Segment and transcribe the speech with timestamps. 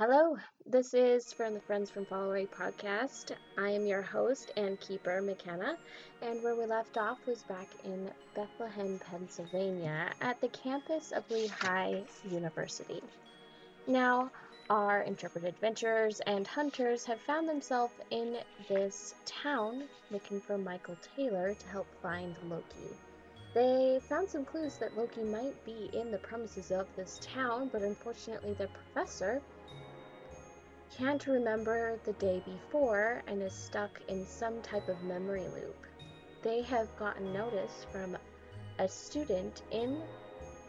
[0.00, 3.32] Hello, this is from the Friends from Far Away podcast.
[3.58, 5.76] I am your host and keeper, McKenna,
[6.22, 12.00] and where we left off was back in Bethlehem, Pennsylvania, at the campus of Lehigh
[12.30, 13.02] University.
[13.86, 14.30] Now,
[14.70, 18.38] our intrepid adventurers and hunters have found themselves in
[18.70, 22.96] this town looking for Michael Taylor to help find Loki.
[23.52, 27.82] They found some clues that Loki might be in the premises of this town, but
[27.82, 29.42] unfortunately, their professor
[30.96, 35.86] can't remember the day before and is stuck in some type of memory loop.
[36.42, 38.16] They have gotten notice from
[38.78, 40.02] a student in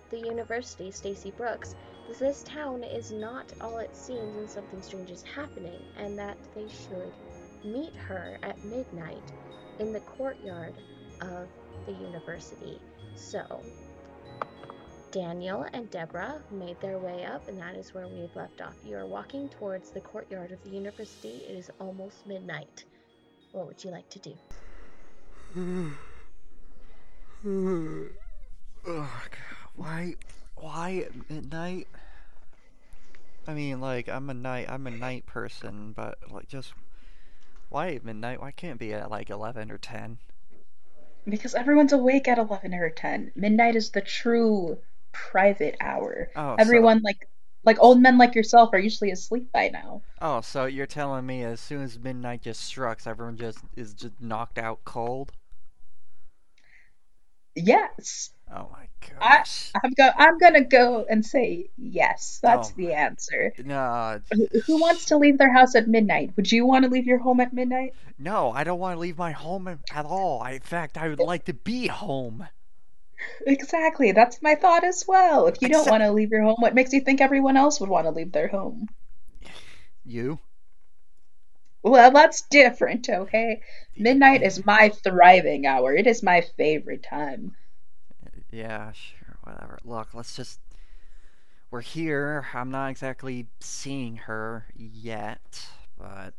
[0.10, 1.76] the university, Stacy Brooks,
[2.08, 6.38] that this town is not all it seems and something strange is happening, and that
[6.54, 7.14] they should
[7.64, 9.32] meet her at midnight
[9.80, 10.74] in the courtyard
[11.22, 11.48] of
[11.86, 12.80] the university.
[13.16, 13.62] So,
[15.12, 18.76] Daniel and Deborah made their way up, and that is where we have left off.
[18.86, 21.42] You are walking towards the courtyard of the university.
[21.50, 22.86] It is almost midnight.
[23.52, 24.34] What would you like to do?
[28.88, 29.08] Ugh,
[29.76, 30.16] why,
[30.56, 31.88] why at midnight?
[33.48, 36.74] I mean, like I'm a night, I'm a night person, but like just
[37.70, 38.40] why at midnight?
[38.40, 40.20] Why can't it be at like eleven or ten?
[41.28, 43.34] Because everyone's awake at 11 or 10.
[43.36, 44.80] Midnight is the true
[45.12, 46.30] private hour.
[46.36, 47.28] Oh, so Everyone like
[47.64, 50.02] like old men like yourself are usually asleep by now.
[50.22, 54.20] oh, so you're telling me as soon as midnight just struck, everyone just is just
[54.22, 55.32] knocked out cold?
[57.56, 58.32] Yes.
[58.54, 58.88] Oh my
[59.20, 59.72] I gosh.
[59.84, 62.40] I'm go I'm gonna go and say yes.
[62.42, 63.54] That's Oh the answer.
[63.58, 66.36] no, Who who wants to leave their house at midnight?
[66.36, 67.96] Would you want to leave your home at midnight?
[68.18, 70.42] no, I don't want to leave my home at all.
[70.42, 72.48] I, in fact, I would like to be home.
[73.46, 74.12] Exactly.
[74.14, 75.48] That's my thought as well.
[75.48, 77.80] If you don't Except want to leave your home, what makes you think everyone else
[77.80, 78.90] would want to leave their home?
[80.06, 80.40] you.
[81.84, 83.62] Well, that's different, okay?
[83.96, 85.94] Midnight is my thriving hour.
[85.94, 87.56] It is my favorite time.
[88.52, 89.80] Yeah, sure, whatever.
[89.84, 90.60] Look, let's just.
[91.72, 92.48] We're here.
[92.54, 95.68] I'm not exactly seeing her yet,
[95.98, 96.34] but.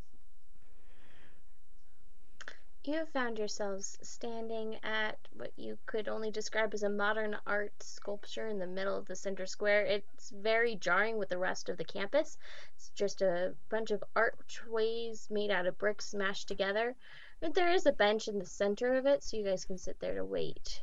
[2.84, 7.81] You have found yourselves standing at what you could only describe as a modern art
[7.81, 9.87] sculpture in the middle of the center square.
[9.87, 12.38] It's very jarring with the rest of the campus.
[12.75, 16.97] It's just a bunch of archways made out of bricks smashed together.
[17.41, 20.00] But there is a bench in the center of it, so you guys can sit
[20.00, 20.82] there to wait.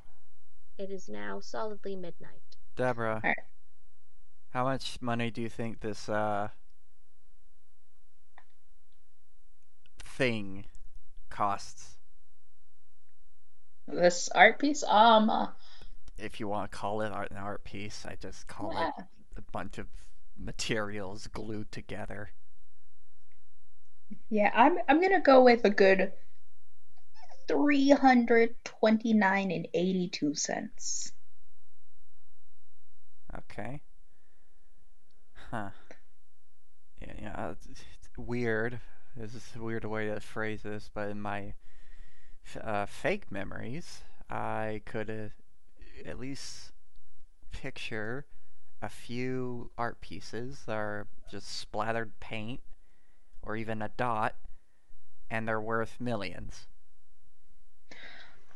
[0.78, 2.56] It is now solidly midnight.
[2.78, 3.38] Deborah, Alright.
[4.52, 6.48] how much money do you think this, uh.
[10.02, 10.66] thing
[11.30, 11.98] costs?
[13.88, 15.48] This art piece, um, uh,
[16.20, 18.94] If you want to call it art, an art piece, I just call yeah, it
[19.36, 19.88] a bunch of
[20.38, 22.30] materials glued together.
[24.30, 26.12] yeah, I'm I'm gonna go with a good
[27.48, 31.14] 329 and 82 cents.
[33.38, 33.82] Okay.
[35.50, 35.72] Huh.
[37.02, 37.54] Yeah, yeah.
[37.70, 37.84] It's
[38.18, 38.80] weird.
[39.16, 41.54] This is a weird way to phrase this, but in my
[42.60, 46.72] uh, fake memories, I could uh, at least
[47.52, 48.26] picture
[48.82, 52.62] a few art pieces that are just splattered paint
[53.42, 54.36] or even a dot,
[55.30, 56.68] and they're worth millions.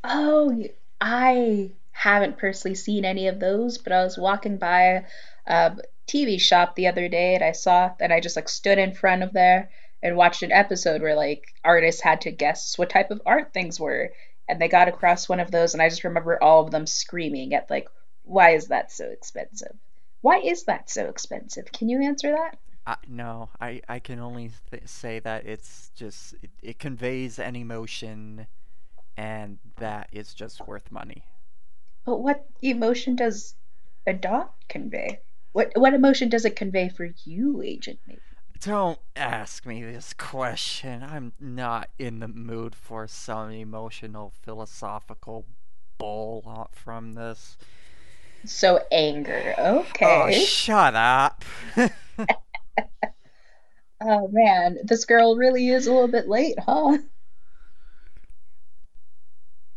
[0.03, 0.63] Oh,
[1.01, 5.05] I haven't personally seen any of those, but I was walking by
[5.45, 5.75] a
[6.07, 9.23] TV shop the other day and I saw and I just like stood in front
[9.23, 9.69] of there
[10.03, 13.79] and watched an episode where like artists had to guess what type of art things
[13.79, 14.11] were.
[14.47, 17.53] And they got across one of those and I just remember all of them screaming
[17.53, 17.87] at like,
[18.23, 19.75] why is that so expensive?
[20.21, 21.71] Why is that so expensive?
[21.71, 22.57] Can you answer that?
[22.85, 27.55] I, no, I, I can only th- say that it's just it, it conveys an
[27.55, 28.47] emotion,
[29.15, 31.23] and that is just worth money.
[32.05, 33.55] But what emotion does
[34.05, 35.21] a dot convey?
[35.53, 38.19] What what emotion does it convey for you, Agent Maybe?
[38.63, 41.03] Don't ask me this question.
[41.03, 45.45] I'm not in the mood for some emotional philosophical
[45.97, 47.57] bull from this.
[48.45, 49.53] So anger.
[49.57, 50.05] Okay.
[50.05, 50.31] Oh, Okay.
[50.31, 51.43] shut up.
[54.01, 56.99] Oh man, this girl really is a little bit late, huh?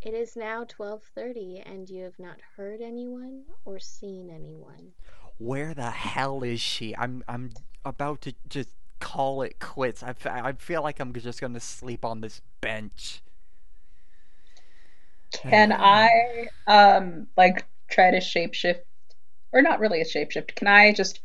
[0.00, 4.94] It is now 12:30 and you have not heard anyone or seen anyone.
[5.38, 6.96] Where the hell is she?
[6.96, 7.50] I'm I'm
[7.84, 10.02] about to just call it quits.
[10.02, 13.22] I, f- I feel like I'm just gonna sleep on this bench.
[15.32, 18.80] Can I um like try to shapeshift
[19.52, 20.54] or not really a shapeshift.
[20.54, 21.20] Can I just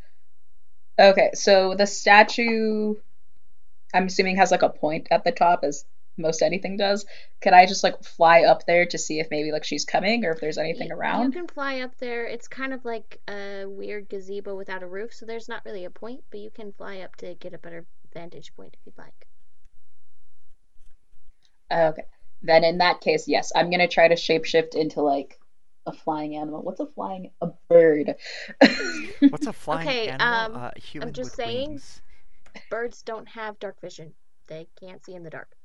[1.00, 2.96] Okay, so the statue,
[3.94, 5.86] I'm assuming has like a point at the top, as
[6.18, 7.06] most anything does.
[7.42, 10.31] Could I just like fly up there to see if maybe like she's coming or
[10.31, 11.30] if there's anything Y- You around?
[11.30, 12.25] can fly up there.
[12.25, 15.90] It's kind of like a weird gazebo without a roof, so there's not really a
[15.90, 19.28] point, but you can fly up to get a better vantage point if you'd like.
[21.72, 22.04] Okay.
[22.42, 25.40] Then in that case, yes, I'm gonna try to shapeshift into like
[25.86, 26.62] a flying animal.
[26.64, 27.31] What's a flying?
[27.42, 28.16] A bird.
[29.30, 30.50] What's a flying Okay, animal?
[30.52, 32.02] um, Uh, I'm human just with saying, wings.
[32.69, 34.16] birds don't have dark vision.
[34.48, 35.56] They can't see in the dark.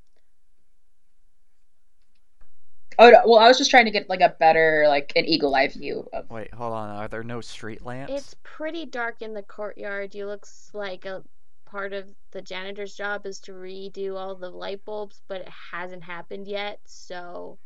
[2.98, 5.54] Oh no, well, I was just trying to get like a better, like an eagle
[5.54, 6.30] eye view of.
[6.30, 6.90] Wait, hold on.
[6.90, 8.12] Are there no street lamps?
[8.12, 10.14] It's pretty dark in the courtyard.
[10.14, 11.22] You looks like a
[11.66, 16.04] part of the janitor's job is to redo all the light bulbs, but it hasn't
[16.04, 17.58] happened yet, so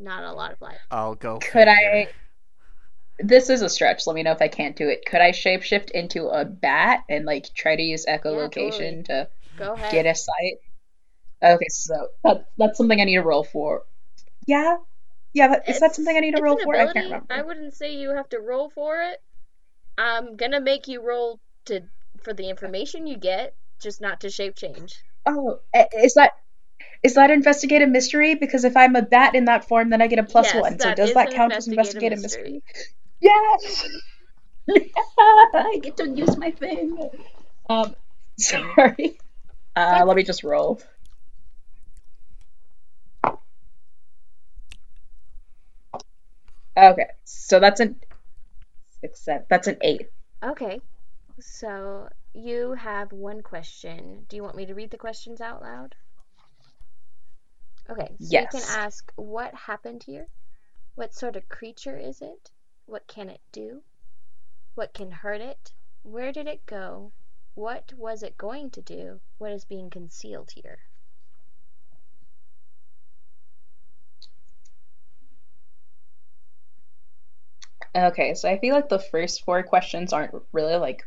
[0.00, 0.78] not a lot of light.
[0.90, 1.70] I'll go Could figure.
[1.70, 2.08] I?
[3.18, 4.06] This is a stretch.
[4.06, 5.06] Let me know if I can't do it.
[5.06, 9.72] Could I shapeshift into a bat and like try to use Yeah, echolocation to Go
[9.72, 9.92] ahead.
[9.92, 10.58] get a sight?
[11.42, 13.84] Okay, so that that's something I need to roll for.
[14.46, 14.76] Yeah,
[15.34, 15.60] yeah.
[15.66, 16.74] Is that something I need to roll an for?
[16.76, 17.26] I can't ability.
[17.30, 19.22] I wouldn't say you have to roll for it.
[19.98, 21.82] I'm gonna make you roll to
[22.22, 24.94] for the information you get, just not to shape change.
[25.26, 25.60] Oh,
[25.98, 26.32] is that
[27.02, 28.34] is that investigate a mystery?
[28.34, 30.78] Because if I'm a bat in that form, then I get a plus Yes, one.
[30.78, 32.22] So does that count as investigate a mystery.
[32.22, 32.62] mystery?
[33.20, 33.88] Yes.
[35.54, 37.10] I get to use my thing.
[37.68, 37.94] Um,
[38.38, 39.18] sorry.
[39.74, 40.80] Uh, let me just roll.
[46.76, 47.96] Okay, so that's an
[49.00, 49.46] six, seven.
[49.48, 50.10] That's an eight.
[50.44, 50.80] Okay,
[51.40, 54.26] so you have one question.
[54.28, 55.94] Do you want me to read the questions out loud?
[57.88, 60.26] Okay, so you can ask what happened here?
[60.96, 62.50] What sort of creature is it?
[62.86, 63.82] What can it do?
[64.74, 65.72] What can hurt it?
[66.02, 67.12] Where did it go?
[67.54, 69.20] What was it going to do?
[69.38, 70.78] What is being concealed here?
[77.96, 81.02] Okay, so I feel like the first four questions aren't really like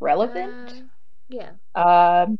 [0.00, 0.56] relevant.
[0.62, 0.72] Uh,
[1.28, 1.52] yeah.
[1.74, 2.38] Um,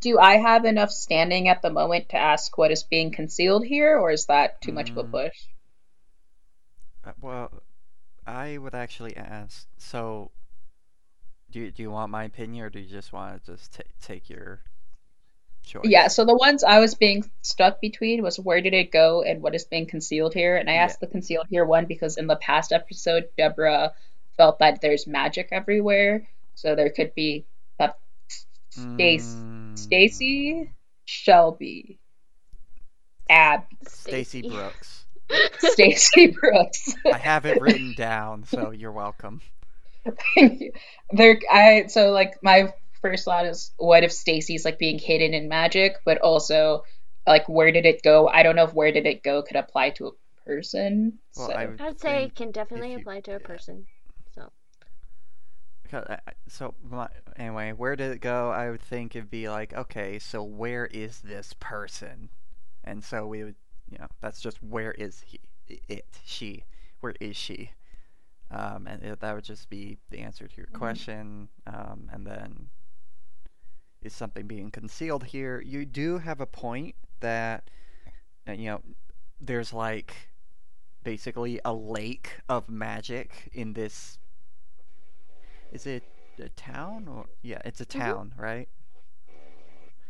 [0.00, 3.98] do I have enough standing at the moment to ask what is being concealed here,
[3.98, 5.48] or is that too much of a Mm, push?
[7.04, 7.62] uh, well,
[8.26, 9.68] I would actually ask.
[9.78, 10.30] So,
[11.50, 13.82] do you, do you want my opinion, or do you just want to just ta
[14.00, 14.60] take your
[15.84, 19.42] Yeah, so the ones I was being stuck between was where did it go and
[19.42, 20.84] what is being concealed here, and I Yeah.
[20.84, 23.92] asked the concealed here one because in the past episode, Deborah
[24.36, 27.46] felt that there's magic everywhere, so there could be
[27.78, 27.96] that
[28.70, 30.70] Stace, Mm, Stacy,
[31.04, 31.98] Shelby,
[33.28, 34.42] Abby, Stacy Stacy.
[34.42, 35.06] Brooks.
[35.58, 36.94] Stacy Brooks.
[37.10, 39.40] I have it written down, so you're welcome.
[40.34, 40.72] Thank you.
[41.12, 42.72] There, I so like my
[43.04, 46.84] first thought is what if Stacy's like being hidden in magic, but also
[47.26, 48.28] like where did it go?
[48.28, 50.12] I don't know if where did it go could apply to a
[50.46, 51.18] person.
[51.36, 53.46] Well, I, would I'd say it can definitely you, apply to a yeah.
[53.46, 53.86] person.
[54.34, 54.50] So,
[55.82, 58.50] Because I, I- so my, anyway, where did it go?
[58.50, 62.30] I would think it'd be like, okay, so where is this person?
[62.84, 63.56] And so we would,
[63.90, 65.40] you know, that's just where is he,
[65.88, 66.64] it, she,
[67.00, 67.72] where is she?
[68.50, 71.48] Um, and it, that would just be the answer to your question.
[71.66, 72.70] Um, and then
[74.04, 75.60] is something being concealed here?
[75.60, 77.70] You do have a point that,
[78.48, 78.82] uh, you know,
[79.40, 80.30] there's like
[81.02, 84.18] basically a lake of magic in this
[85.70, 86.04] is it
[86.38, 88.68] a town or yeah, it's a hmm town, right?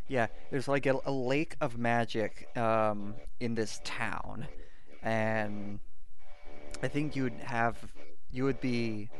[0.07, 4.49] Yeah, there's like a, a lake of magic um, in this town,
[5.01, 5.79] and
[6.81, 7.93] I think you would have
[8.29, 9.11] you would be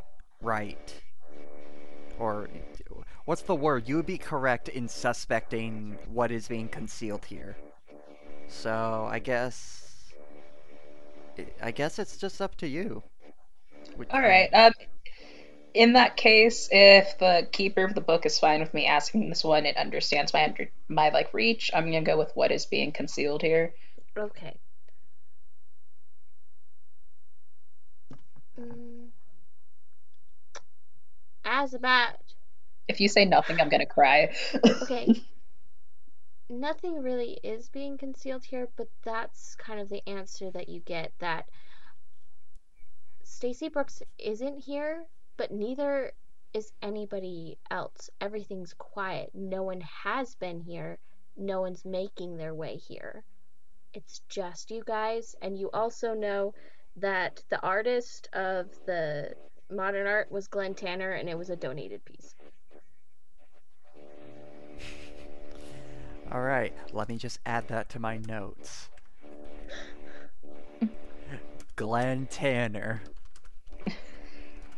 [0.42, 1.04] right,
[2.18, 2.50] or
[3.26, 3.88] what's the word?
[3.88, 7.60] You would be correct in suspecting what is being concealed here.
[8.48, 10.14] So I guess
[11.62, 13.04] I guess it's just up to you.
[13.98, 14.50] Would- all I right.
[14.50, 14.74] mean, Um,
[15.74, 19.44] in that case, if the keeper of the book is fine with me asking this
[19.44, 22.92] one it understands my under my like reach, I'm gonna go with what is being
[22.92, 23.74] concealed here.
[24.18, 24.60] okay.
[28.60, 29.12] Mm,
[31.46, 32.25] as about
[32.88, 34.34] If you say nothing, I'm gonna cry.
[34.84, 35.22] okay,
[36.50, 41.12] nothing really is being concealed here, but that's kind of the answer that you get
[41.20, 41.46] that
[43.24, 46.14] Stacy Brooks isn't here, but neither
[46.54, 48.10] is anybody else.
[48.22, 49.32] Everything's quiet.
[49.34, 51.00] No one has been here.
[51.36, 53.24] No one's making their way here.
[53.94, 56.54] It's just you guys, and you also know
[56.96, 59.36] that the artist of the
[59.70, 62.36] modern art was Glenn Tanner, and it was a donated piece.
[66.32, 68.90] All right, let me just add that to my notes.
[71.76, 73.02] Glenn Tanner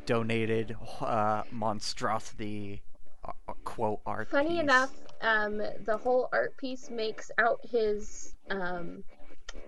[0.05, 2.81] donated uh, monstrosity
[3.23, 4.29] uh, uh, quote art.
[4.29, 4.59] Funny piece.
[4.59, 9.03] enough, um, the whole art piece makes out his um,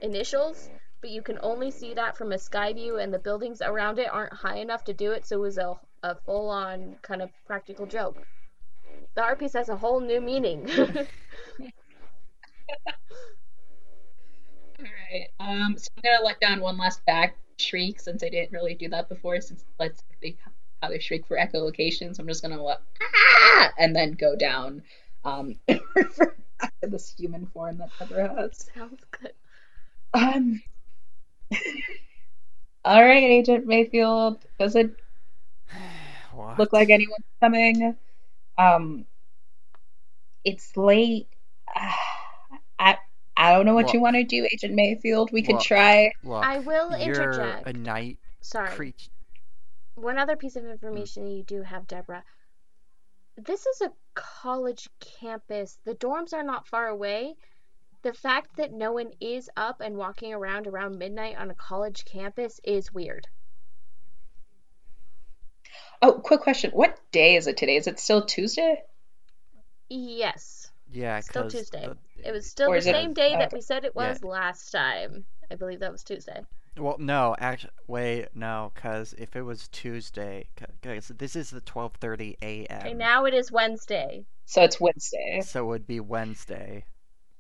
[0.02, 0.70] initials,
[1.02, 4.10] but you can only see that from a sky view, and the buildings around it
[4.12, 7.30] aren't high enough to do it, so it was a, a full on kind of
[7.46, 8.18] practical joke.
[9.16, 10.70] The art piece has a whole new meaning.
[14.80, 18.76] Alright, um, so I'm gonna let down one last back shriek since I didn't really
[18.76, 20.38] do that before, since let's see
[20.82, 23.72] how they shriek for echolocation, so I'm just gonna let ah!
[23.78, 24.84] and then go down
[25.26, 28.70] um back to this human form that Deborah has.
[28.74, 29.34] Sounds good.
[30.14, 30.62] Um
[32.88, 34.92] Alright, Agent Mayfield, does it
[36.34, 36.58] What?
[36.58, 37.98] look like anyone's coming?
[38.60, 39.06] Um
[40.44, 41.28] it's late.
[42.80, 42.98] I
[43.38, 45.32] I don't know what you want to do, Agent Mayfield.
[45.32, 45.64] We could Look.
[45.64, 46.12] try.
[46.24, 47.68] Look, I will you're interject.
[47.68, 48.70] a night Sorry.
[48.72, 49.12] creature.
[49.96, 52.24] One other piece of information you do have, Deborah.
[53.38, 55.78] This is a college campus.
[55.86, 57.36] The dorms are not far away.
[58.02, 62.06] The fact that no one is up and walking around around midnight on a college
[62.06, 63.28] campus is weird.
[66.02, 66.72] Oh, quick question.
[66.72, 67.76] What day is it today?
[67.76, 68.82] Is it still Tuesday?
[69.90, 71.88] Yes, Yeah, still Tuesday.
[71.88, 74.24] the- it was still Or the is it- same day that we said it was
[74.24, 75.26] last time.
[75.52, 76.42] I believe that was Tuesday.
[76.78, 82.38] Well, no, actually, wait, no, because if it was Tuesday, because this is the 12:30
[82.42, 82.86] a.m.
[82.86, 84.26] And now it is Wednesday.
[84.46, 85.42] So it's Wednesday.
[85.42, 86.86] so it would be Wednesday.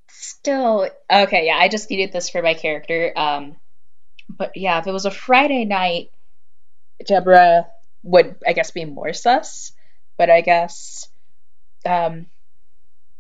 [0.09, 3.13] Still, okay, yeah, I just needed this for my character.
[3.15, 3.59] Um,
[4.27, 6.11] but yeah, if it was a Friday night,
[7.05, 7.67] Deborah
[8.03, 9.71] would, I guess, be more sus.
[10.17, 11.07] But I guess,
[11.85, 12.27] um,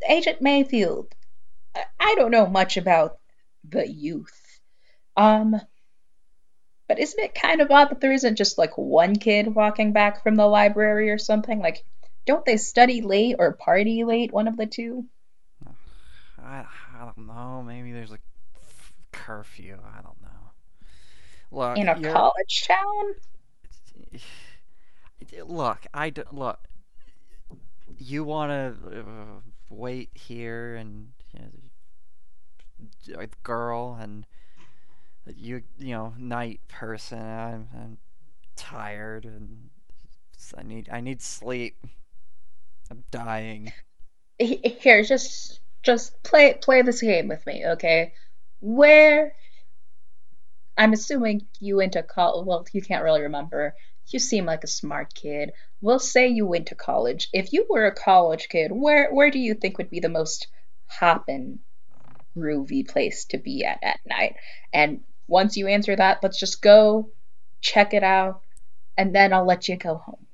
[0.07, 1.13] Agent Mayfield,
[1.75, 3.17] I- don't know much about
[3.67, 4.59] the youth.
[5.15, 5.59] Um,
[6.87, 10.23] but isn't it kind of odd that there isn't just like one kid walking back
[10.23, 11.59] from the library or something?
[11.59, 11.85] Like,
[12.25, 14.33] don't they study late or party late?
[14.33, 15.05] One of the two?
[16.43, 17.63] I, I don't know.
[17.65, 18.19] Maybe there's a
[19.11, 19.77] curfew.
[19.85, 20.27] I don't know.
[21.51, 23.13] Look, In a college town?
[25.45, 26.59] Look, I d- look.
[27.97, 34.25] You want to uh, wait here and you know, a girl and
[35.35, 37.19] you you know night person.
[37.19, 37.97] I'm, I'm
[38.55, 39.69] tired and
[40.57, 41.85] I need I need sleep.
[42.89, 43.71] I'm dying.
[44.39, 48.13] Here, just just play play this game with me, okay?
[48.61, 49.33] Where
[50.77, 52.45] I'm assuming you went to college.
[52.45, 53.75] Well, you can't really remember.
[54.13, 55.51] You seem like a smart kid.
[55.81, 57.29] We'll say you went to college.
[57.33, 60.47] If you were a college kid, where where do you think would be the most
[60.87, 61.59] hoppin',
[62.37, 64.35] groovy place to be at at night?
[64.73, 67.11] And once you answer that, let's just go
[67.61, 68.41] check it out,
[68.97, 70.25] and then I'll let you go home.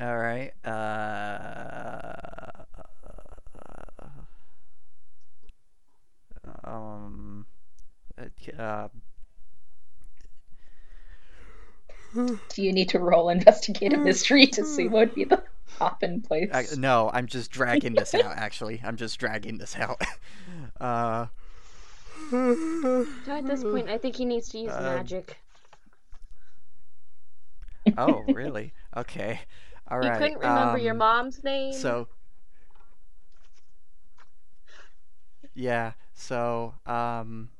[0.00, 0.52] All right.
[0.64, 2.64] Uh,
[6.64, 7.46] um.
[8.58, 8.88] Uh,
[12.14, 15.42] Do you need to roll investigate a mystery to see what would be the
[15.78, 16.50] hoppin' place?
[16.52, 18.32] I, no, I'm just dragging this out.
[18.36, 20.00] Actually, I'm just dragging this out.
[20.80, 21.26] Uh.
[22.30, 25.38] So at this point, I think he needs to use Um, magic.
[27.98, 28.72] Oh, really?
[28.96, 29.40] Okay.
[29.88, 31.74] All You couldn't remember your um, mom's name.
[31.74, 32.08] So.
[35.54, 35.92] Yeah.
[36.14, 37.50] So, um,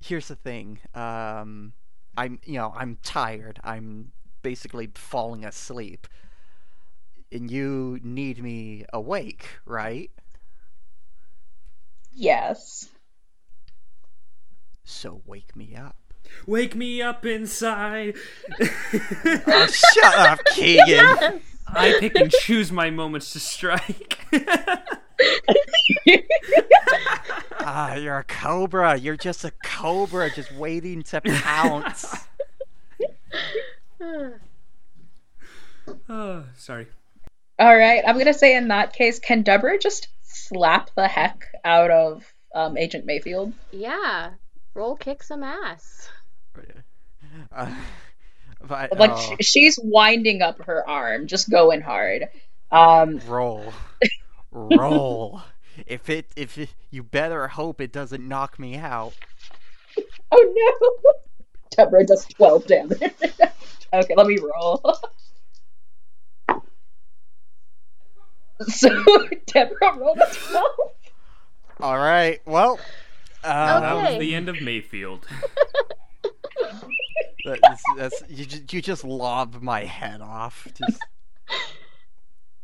[0.00, 0.80] here's the thing.
[0.94, 1.72] Um,
[2.18, 3.60] I'm, you know, I'm tired.
[3.62, 4.10] I'm
[4.42, 6.08] basically falling asleep.
[7.30, 10.10] And you need me awake, right?
[12.12, 12.88] Yes.
[14.84, 16.07] So wake me up.
[16.46, 18.14] Wake me up inside.
[18.60, 20.86] Oh, shut up, Keegan.
[20.88, 21.42] Yes!
[21.66, 24.18] I pick and choose my moments to strike.
[27.60, 28.96] Ah, you're a cobra.
[28.96, 32.06] You're just a cobra, just waiting to pounce.
[36.08, 36.86] oh, sorry.
[37.58, 41.90] All right, I'm gonna say in that case, can Deborah just slap the heck out
[41.90, 43.52] of um, Agent Mayfield?
[43.70, 44.30] yeah.
[44.74, 46.08] Roll kick some ass.
[47.52, 47.74] Uh,
[48.60, 52.28] but, Like oh, she's winding up her arm, just going hard.
[52.70, 53.72] Um, roll,
[54.50, 55.42] roll.
[55.86, 59.14] If it, if it, you better hope it doesn't knock me out.
[60.32, 61.12] oh no!
[61.70, 63.02] Deborah does 12 damage.
[63.92, 64.98] okay, let me roll.
[68.66, 68.88] So
[69.46, 70.64] Deborah rolled a 12.
[71.80, 72.40] All right.
[72.44, 72.80] Well,
[73.44, 75.26] uh, That was the end of Mayfield.
[77.44, 78.44] That's, that's you.
[78.46, 80.66] ju- You just lob my head off.
[80.74, 80.98] Just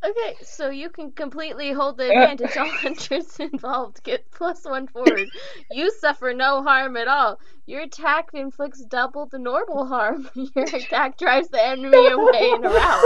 [0.04, 2.32] Okay, so you can completely hold the uh.
[2.32, 2.56] advantage.
[2.58, 5.28] All hunters involved get plus one forward.
[5.70, 7.40] You suffer no harm at all.
[7.64, 10.28] Your attack inflicts double the normal harm.
[10.34, 13.02] Your attack drives the enemy away in a rout.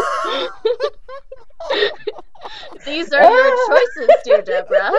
[2.85, 4.93] These are your choices, dear Deborah.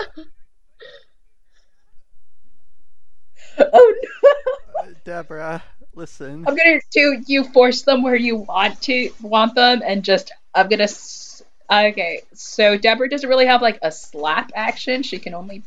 [3.58, 4.30] Oh no.
[4.82, 5.62] Uh, Deborah,
[5.94, 6.44] listen.
[6.46, 10.68] I'm gonna do you force them where you want to want them and just I'm
[10.68, 10.88] gonna
[11.70, 15.62] okay so Deborah doesn't really have like a slap action she can only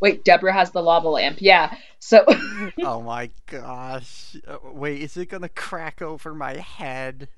[0.00, 2.24] wait Deborah has the lava lamp yeah so
[2.82, 4.36] Oh my gosh.
[4.46, 7.28] Uh, wait, is it gonna crack over my head?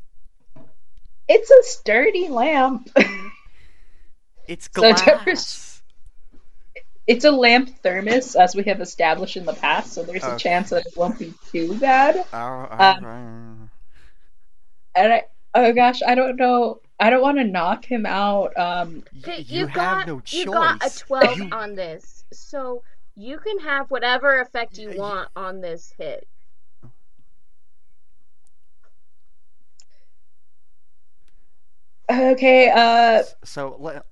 [1.28, 2.88] it's a sturdy lamp
[4.46, 5.02] It's So glass.
[5.04, 5.67] Deborah's-
[7.08, 10.70] it's a lamp thermos as we have established in the past so there's a chance
[10.70, 13.08] that it won't be too bad Oh, Um,
[14.96, 15.24] and I
[15.54, 19.44] oh gosh I don't know I don't want to knock him out um Y- Okay,
[19.48, 20.32] you, you, have got no choice.
[20.32, 22.82] you got a twelve on this, so
[23.16, 26.28] you can have whatever effect you Y- y- want on this hit.
[32.10, 34.04] Okay uh So let,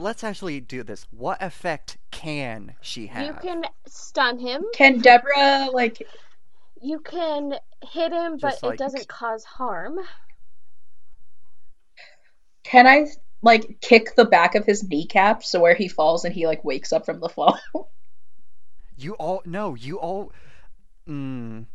[0.00, 1.06] let's actually do this.
[1.10, 3.24] What effect can she have?
[3.26, 4.64] You can stun him.
[4.74, 6.02] can Deborah like
[6.80, 9.98] You can hit him, but like- it doesn't cause harm.
[12.64, 13.06] Can I
[13.40, 16.92] like kick the back of his kneecap so where he falls and he like wakes
[16.92, 17.58] up from the fall?
[19.00, 19.76] You all no.
[19.76, 20.32] You all.
[21.08, 21.66] Mm,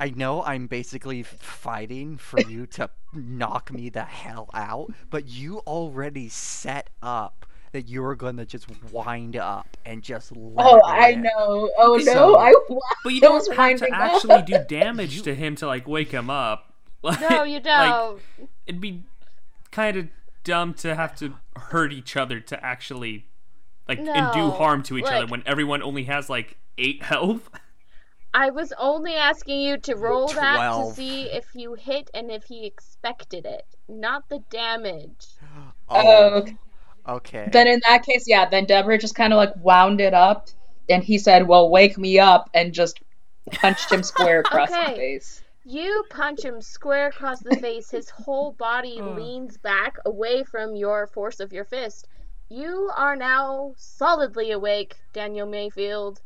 [0.00, 5.58] I know I'm basically fighting for you to knock me the hell out, but you
[5.60, 10.80] already set up that you were gonna just wind up and just oh, let oh,
[10.84, 11.18] I rip.
[11.18, 11.70] know.
[11.78, 12.52] Oh Okay, no, I
[13.04, 14.00] But you don't have winding to up.
[14.14, 16.66] actually do damage to him to like wake him up.
[17.02, 18.20] Like, No, you don't.
[18.66, 19.04] it'd be
[19.70, 20.08] kind of
[20.44, 23.24] dumb to have to hurt each other to actually
[23.88, 27.48] like and do harm to each other when everyone only has like eight health.
[28.32, 32.44] I was only asking you to roll that to see if you hit and if
[32.44, 35.26] he expected it, not the damage.
[35.92, 36.56] Oh, oh, okay.
[37.08, 37.48] okay.
[37.50, 40.50] Then in that case, yeah, then Deborah just kind of like wound it up
[40.88, 43.00] and he said, "Well, wake me up," and just
[43.52, 45.42] punched him square across the face.
[45.64, 47.90] You punch him square across the face.
[47.90, 49.10] His whole body oh.
[49.10, 52.06] leans back away from your force of your fist.
[52.48, 56.20] You are now solidly awake, Daniel Mayfield.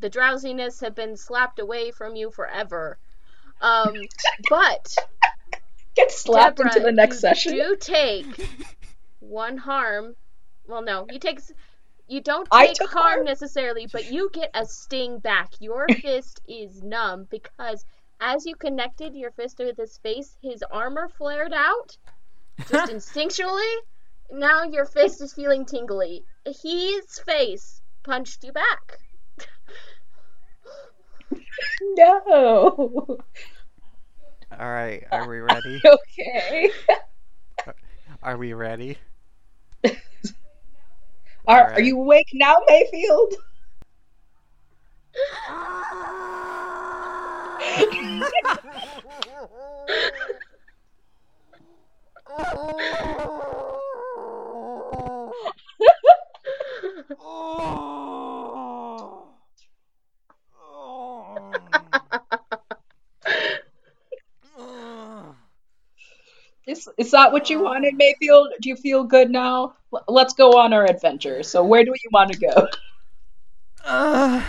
[0.00, 2.98] The drowsiness have been slapped away from you forever.
[3.60, 3.94] Um,
[4.48, 4.94] but
[5.94, 7.52] Get slapped Deborah, into the next you session.
[7.52, 8.48] do take
[9.20, 10.16] one harm.
[10.66, 11.40] Well, no, you take.
[12.08, 13.24] You don't take took harm harm?
[13.24, 15.52] necessarily, but you get a sting back.
[15.60, 17.84] Your fist is numb because
[18.20, 21.96] as you connected your fist with his face, his armor flared out
[22.68, 23.74] just instinctually.
[24.30, 26.24] Now your fist is feeling tingly.
[26.44, 28.98] His face punched you back.
[31.82, 33.18] No.
[34.58, 35.04] All right.
[35.10, 35.80] Are we ready?
[35.84, 36.70] okay.
[38.22, 38.98] Are we ready?
[41.46, 43.30] Are, are you awake now, Mayfield?
[66.70, 68.50] Is, is that what you wanted, Mayfield?
[68.60, 69.74] Do you feel good now?
[69.92, 71.42] L- let's go on our adventure.
[71.42, 72.68] So, where do you want to go?
[73.84, 74.42] Uh,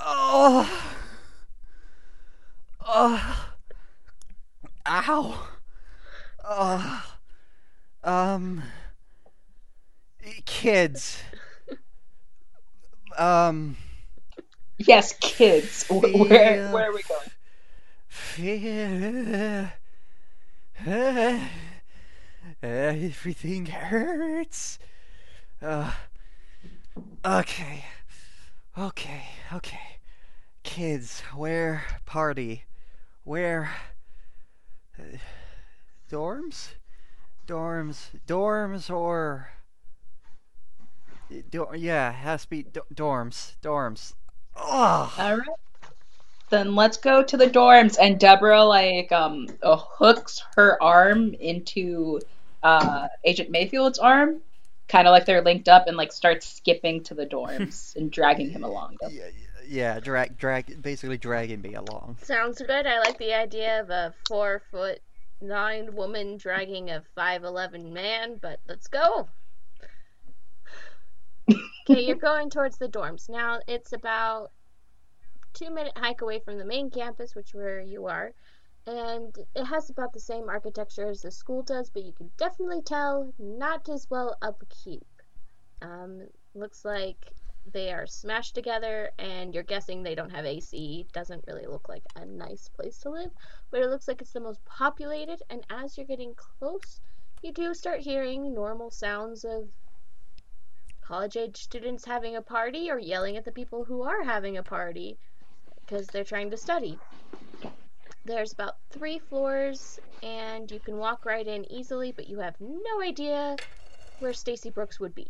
[0.00, 0.92] oh.
[2.86, 3.48] Oh.
[4.86, 5.48] Ow.
[6.44, 7.16] Oh.
[8.04, 8.62] Um.
[10.44, 11.22] Kids.
[13.18, 13.76] Um.
[14.78, 15.84] Yes, kids.
[15.88, 17.30] Wh- Where, where are we going?
[22.62, 24.78] Everything hurts.
[25.62, 25.92] Uh,
[27.24, 27.84] okay.
[28.78, 29.98] Okay, okay.
[30.62, 32.64] Kids, where party?
[33.24, 33.70] Where
[34.98, 35.16] uh,
[36.10, 36.74] dorms?
[37.46, 39.50] Dorms, dorms or
[41.50, 44.14] do- yeah, has to be do- dorms, dorms.
[44.56, 45.10] Ugh.
[45.18, 45.65] All right.
[46.48, 47.96] Then let's go to the dorms.
[48.00, 52.20] And Deborah like um uh, hooks her arm into
[52.62, 54.40] uh Agent Mayfield's arm,
[54.88, 58.50] kind of like they're linked up, and like starts skipping to the dorms and dragging
[58.50, 58.96] him along.
[59.00, 59.12] Them.
[59.12, 59.28] Yeah,
[59.68, 62.18] yeah, drag, drag, basically dragging me along.
[62.22, 62.86] Sounds good.
[62.86, 65.00] I like the idea of a four foot
[65.40, 69.28] nine woman dragging a five eleven man, but let's go.
[71.50, 73.28] okay, you're going towards the dorms.
[73.28, 74.50] Now it's about
[75.56, 78.32] two minute hike away from the main campus, which where you are.
[78.86, 82.82] And it has about the same architecture as the school does, but you can definitely
[82.82, 85.06] tell not as well upkeep.
[85.82, 87.32] Um, looks like
[87.72, 91.06] they are smashed together, and you're guessing they don't have AC.
[91.12, 93.30] Doesn't really look like a nice place to live,
[93.70, 95.42] but it looks like it's the most populated.
[95.50, 97.00] And as you're getting close,
[97.42, 99.68] you do start hearing normal sounds of
[101.00, 104.62] college age students having a party or yelling at the people who are having a
[104.62, 105.16] party
[105.86, 106.98] because they're trying to study.
[108.24, 113.00] There's about three floors, and you can walk right in easily, but you have no
[113.00, 113.56] idea
[114.18, 115.28] where Stacy Brooks would be.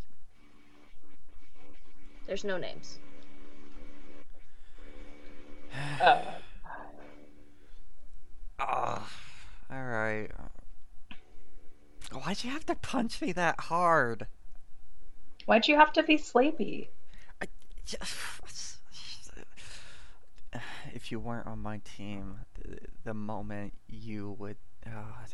[2.25, 2.99] There's no names.
[6.01, 6.21] Uh,
[8.59, 9.07] Ah,
[9.71, 10.29] all right.
[12.11, 14.25] Why'd you have to punch me that hard?
[15.45, 16.89] why'd you have to be sleepy?
[17.41, 17.47] I
[17.85, 18.76] just,
[20.93, 24.89] if you weren't on my team, the, the moment you would, uh,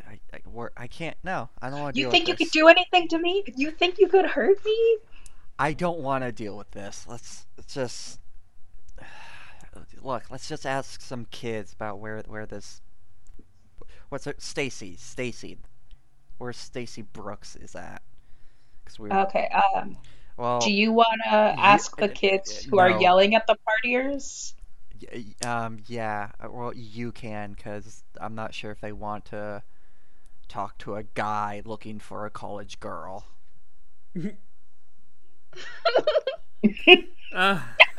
[0.08, 1.16] I, I, I can't.
[1.22, 2.00] No, I don't want to.
[2.00, 3.44] Deal You think you with could do anything to me?
[3.56, 4.98] You think you could hurt me?
[5.58, 7.06] I don't want to deal with this.
[7.08, 8.18] Let's, let's just
[10.02, 10.24] look.
[10.30, 12.80] Let's just ask some kids about where where this.
[14.08, 14.42] What's it?
[14.42, 14.96] Stacy.
[14.96, 15.58] Stacy.
[16.38, 18.02] Where Stacy Brooks is at.
[18.84, 19.10] Cause we.
[19.10, 19.48] Okay.
[19.74, 19.96] Um.
[20.36, 20.60] well.
[20.60, 24.54] Do you want to ask the uh, kids uh, who are yelling at the partiers?
[25.00, 29.26] Y- y- Um, yeah, uh, well, you can, because I'm not sure if they want
[29.26, 29.62] to
[30.48, 33.26] talk to a guy looking for a college girl.
[37.32, 37.60] Uh,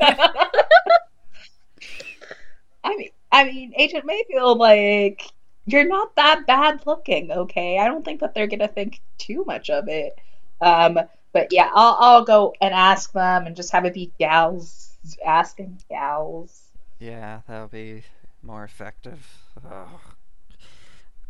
[2.84, 5.22] I mean, I mean, Agent Mayfield, like,
[5.66, 7.78] you're not that bad looking, okay?
[7.78, 10.18] I don't think that they're gonna think too much of it.
[10.60, 10.98] Um,
[11.32, 15.80] but yeah, I'll I'll go and ask them and just have it be gals asking
[15.88, 16.65] gals.
[16.98, 18.02] Yeah, that'll be
[18.42, 19.26] more effective.
[19.64, 19.88] Ugh.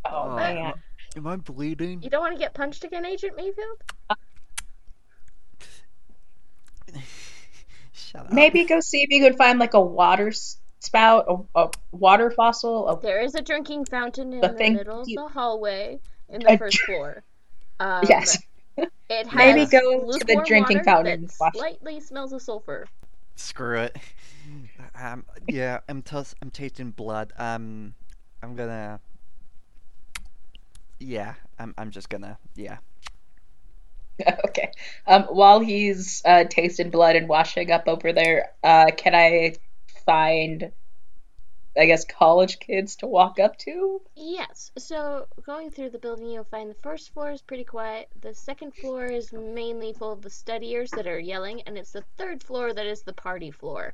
[0.05, 0.37] Oh Oh.
[0.37, 0.75] man.
[1.17, 2.03] Am I bleeding?
[2.03, 3.83] You don't want to get punched again, Agent Mayfield?
[7.93, 8.33] Shut up.
[8.33, 10.33] Maybe go see if you could find like a water
[10.81, 12.89] spout, a, a water fossil.
[12.89, 16.41] A, There is a drinking fountain in The the, thing middle of the hallway in
[16.43, 17.25] the A first floor.
[17.81, 18.39] Um, yes.
[19.09, 21.59] It has Maybe go to the drinking fountain that and wash it.
[21.59, 22.87] slightly smells of sulfur.
[23.37, 23.97] Screw it.
[24.99, 27.33] Um, yeah, I'm tus- I'm tasting blood.
[27.39, 27.95] Um,
[28.43, 29.01] I'm gonna.
[30.99, 31.75] Yeah, I'm.
[31.77, 32.39] I'm just gonna.
[32.55, 32.79] Yeah.
[34.47, 34.71] Okay.
[35.07, 39.57] Um, while he's uh, tasting blood and washing up over there, uh, can I
[40.07, 40.73] find,
[41.79, 44.01] I guess, college kids to walk up to?
[44.15, 48.09] Yes, so going through the building, you'll find the first floor is pretty quiet.
[48.23, 52.05] The second floor is mainly full of the studiers that are yelling, and it's the
[52.17, 53.93] third floor that is the party floor.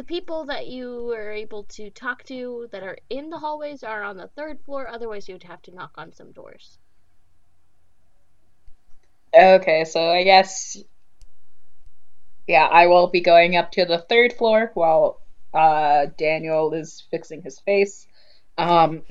[0.00, 4.02] The people that you were able to talk to that are in the hallways are
[4.02, 6.78] on the third floor, otherwise, you would have to knock on some doors.
[9.34, 10.78] Okay, so I guess,
[12.46, 15.20] yeah, I will be going up to the third floor while
[15.52, 18.06] uh, Daniel is fixing his face.
[18.56, 19.02] Um,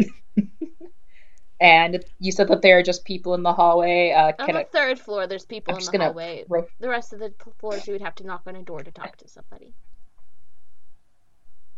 [1.62, 4.10] and you said that there are just people in the hallway.
[4.10, 4.64] Uh, On the I?
[4.64, 6.46] third floor, there's people I'm in the hallway.
[6.80, 9.18] The rest of the floors, you would have to knock on a door to talk
[9.18, 9.76] to somebody.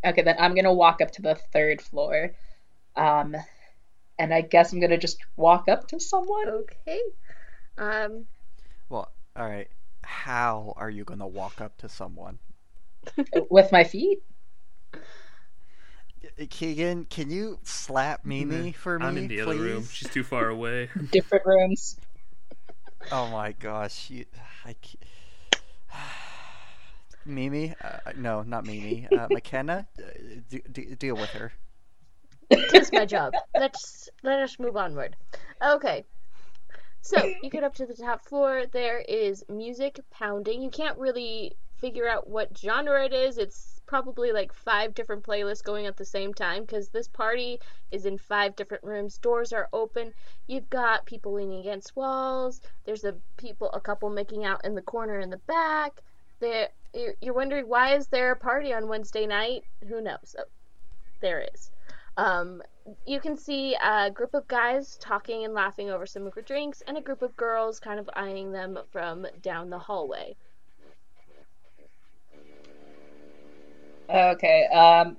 [0.05, 2.31] Okay, then I'm gonna walk up to the third floor.
[2.95, 3.35] Um,
[4.19, 6.49] and I guess I'm gonna just walk up to someone.
[6.49, 6.99] Okay.
[7.77, 8.25] Um,
[8.89, 9.69] Well, all right.
[10.03, 12.39] How are you gonna walk up to someone?
[13.49, 14.19] with my feet.
[16.49, 19.41] Keegan, can you slap Mimi for me, I'm in the please?
[19.41, 19.87] other room.
[19.91, 20.89] She's too far away.
[21.11, 21.97] Different rooms.
[23.11, 24.25] Oh my gosh, you,
[24.65, 25.03] I can't.
[27.25, 29.07] Mimi, uh, no, not Mimi.
[29.11, 30.03] Uh, McKenna, uh,
[30.49, 31.51] d- d- deal with her.
[32.49, 33.33] It is my job.
[33.57, 35.15] Let's let us move onward.
[35.63, 36.03] Okay.
[37.01, 38.65] So you get up to the top floor.
[38.71, 40.61] There is music pounding.
[40.61, 43.37] You can't really figure out what genre it is.
[43.37, 48.05] It's probably like five different playlists going at the same time because this party is
[48.05, 49.17] in five different rooms.
[49.17, 50.13] Doors are open.
[50.47, 52.61] You've got people leaning against walls.
[52.85, 56.03] There's a people, a couple making out in the corner in the back.
[56.39, 59.63] There, you're you're wondering why is there a party on Wednesday night?
[59.87, 60.35] Who knows?
[61.21, 61.71] there is.
[62.17, 62.61] Um,
[63.05, 67.01] you can see a group of guys talking and laughing over some drinks, and a
[67.01, 70.35] group of girls kind of eyeing them from down the hallway.
[74.09, 74.65] Okay.
[74.67, 75.15] Um,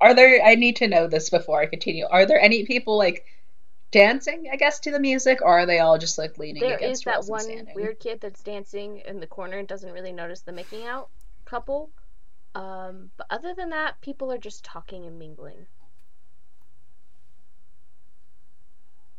[0.00, 0.42] are there?
[0.42, 2.06] I need to know this before I continue.
[2.06, 3.26] Are there any people like
[3.92, 4.48] dancing?
[4.52, 7.04] I guess to the music, or are they all just like leaning There is against
[7.04, 10.86] that one weird kid that's dancing in the corner and doesn't really notice the making
[10.86, 11.08] out
[11.44, 11.90] couple.
[12.54, 15.66] Um, but other than that, people are just talking and mingling.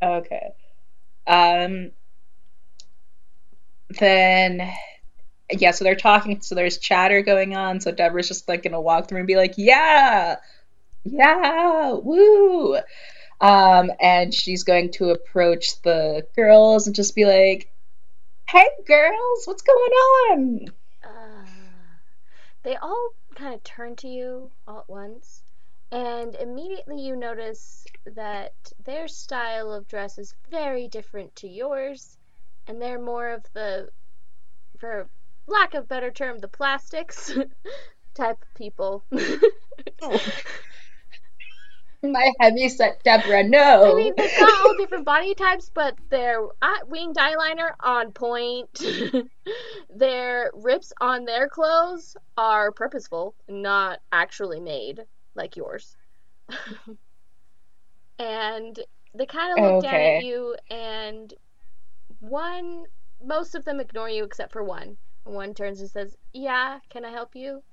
[0.02, 0.52] Okay.
[1.26, 1.92] Um.
[4.00, 4.72] Then,
[5.52, 5.72] yeah.
[5.72, 6.42] So they're talking.
[6.42, 7.80] So there's chatter going on.
[7.80, 10.38] So Deborah's just like gonna walk through and be like, "Yeah,
[11.06, 12.80] yeah, woo."
[13.42, 17.72] Um, and she's going to approach the girls and just be like,
[18.48, 19.92] "Hey, girls, what's going
[20.32, 20.66] on?"
[21.04, 21.46] Uh,
[22.64, 25.44] they all kind of turn to you all at once,
[25.92, 28.54] and immediately you notice that
[28.86, 32.18] their style of dress is very different to yours,
[32.68, 33.90] and they're more of the,
[34.80, 35.10] for
[35.48, 37.32] lack of better term, the plastics
[38.16, 39.04] type of people.
[42.04, 43.94] My heavy set Deborah, no.
[43.94, 48.84] I mean, they've got all different body types, but their uh, winged eyeliner on point.
[49.96, 55.96] their rips on their clothes are purposeful, not actually made like yours.
[58.20, 58.80] and
[59.16, 61.34] they kind of look down at you, and
[62.20, 62.84] one,
[63.24, 64.98] most of them ignore you except for one.
[65.24, 67.64] One turns and says, "Yeah, can I help you?"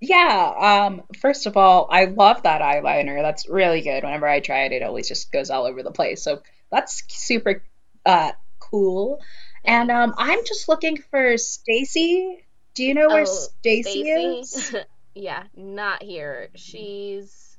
[0.00, 3.20] Yeah, um, first of all, I love that eyeliner.
[3.22, 4.02] That's really good.
[4.02, 6.22] Whenever I try it, it always just goes all over the place.
[6.22, 7.62] So that's super
[8.06, 9.20] uh cool.
[9.64, 12.46] And um I'm just looking for Stacy.
[12.74, 14.74] Do you know where Oh, Stacy is?
[15.14, 16.50] Yeah, not here.
[16.54, 17.58] She's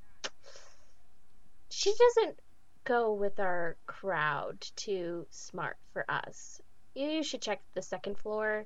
[1.70, 2.40] she doesn't
[2.84, 6.62] go with our crowd too smart for us.
[6.96, 8.66] You should check the second floor.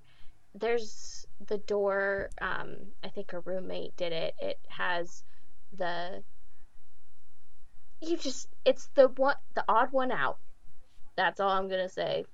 [0.57, 2.29] There's the door.
[2.41, 4.35] Um, I think her roommate did it.
[4.39, 5.23] It has
[5.77, 6.23] the.
[8.01, 8.47] You just.
[8.63, 9.35] It's the one.
[9.55, 10.37] The odd one out.
[11.15, 12.25] That's all I'm gonna say.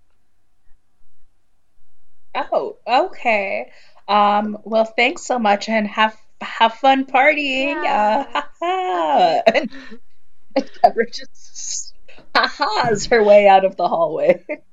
[2.34, 3.72] Oh, okay.
[4.08, 7.76] Um, well, thanks so much and have have fun partying.
[7.76, 9.42] Uh, ha ha.
[10.56, 11.94] And Deborah just
[12.36, 14.44] ha ha's her way out of the hallway.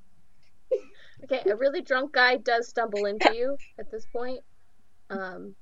[1.31, 4.41] Okay, a really drunk guy does stumble into you at this point.
[5.11, 5.55] Um,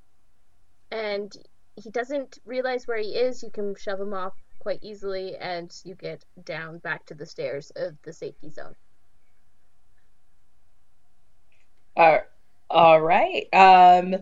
[0.92, 1.33] and
[1.74, 3.42] he doesn't realize where he is.
[3.42, 7.72] You can shove him off quite easily, and you get down back to the stairs
[7.74, 8.74] of the safety zone.
[11.96, 12.18] Uh,
[12.70, 13.46] all right.
[13.52, 14.16] Um,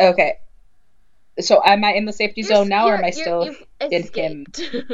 [0.00, 0.38] okay.
[1.40, 4.46] So am I in the safety You're, zone now, or am I still in him?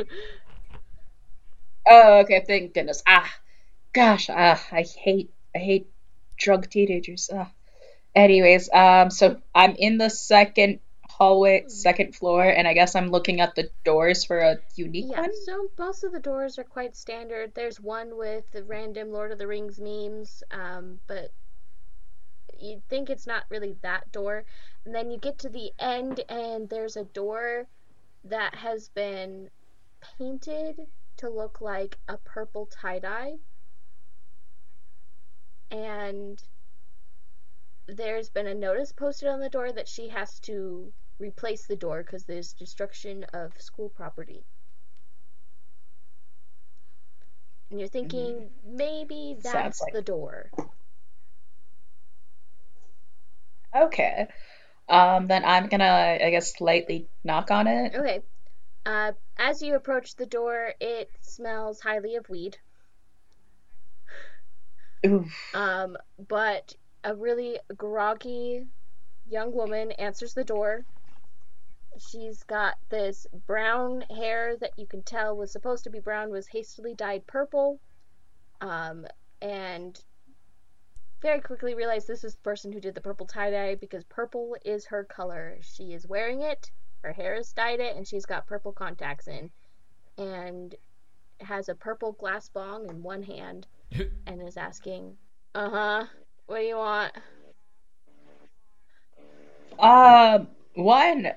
[1.86, 2.42] Oh, okay.
[2.46, 3.02] Thank goodness.
[3.06, 3.30] Ah,
[3.94, 4.28] gosh.
[4.28, 5.90] Ah, I hate I hate
[6.36, 7.30] drunk teenagers.
[7.32, 7.50] Ah.
[8.14, 13.40] Anyways, um, so I'm in the second hallway, second floor, and I guess I'm looking
[13.40, 15.30] at the doors for a unique yeah, one.
[15.44, 17.52] so most of the doors are quite standard.
[17.54, 21.32] There's one with the random Lord of the Rings memes, um, but
[22.58, 24.44] you'd think it's not really that door.
[24.84, 27.66] And then you get to the end, and there's a door
[28.24, 29.50] that has been
[30.18, 30.80] painted
[31.18, 33.34] to look like a purple tie dye.
[35.70, 36.42] And
[37.86, 42.02] there's been a notice posted on the door that she has to replace the door
[42.02, 44.44] because there's destruction of school property.
[47.70, 50.50] And you're thinking maybe that's like- the door.
[53.74, 54.28] Okay.
[54.88, 57.94] Um, then I'm gonna, I guess, lightly knock on it.
[57.94, 58.22] Okay.
[58.86, 62.58] Uh, as you approach the door, it smells highly of weed.
[65.06, 65.54] Oof.
[65.54, 65.96] Um,
[66.28, 68.66] but a really groggy
[69.28, 70.84] young woman answers the door.
[71.98, 76.48] She's got this brown hair that you can tell was supposed to be brown, was
[76.48, 77.78] hastily dyed purple.
[78.60, 79.06] Um,
[79.40, 80.00] and
[81.20, 84.56] very quickly realized this is the person who did the purple tie dye because purple
[84.64, 85.58] is her color.
[85.60, 86.70] She is wearing it,
[87.02, 89.50] her hair is dyed it, and she's got purple contacts in.
[90.16, 90.74] And
[91.40, 93.66] has a purple glass bong in one hand
[94.26, 95.16] and is asking,
[95.54, 96.06] "Uh huh,
[96.46, 97.12] what do you want?"
[99.78, 101.32] Um, one,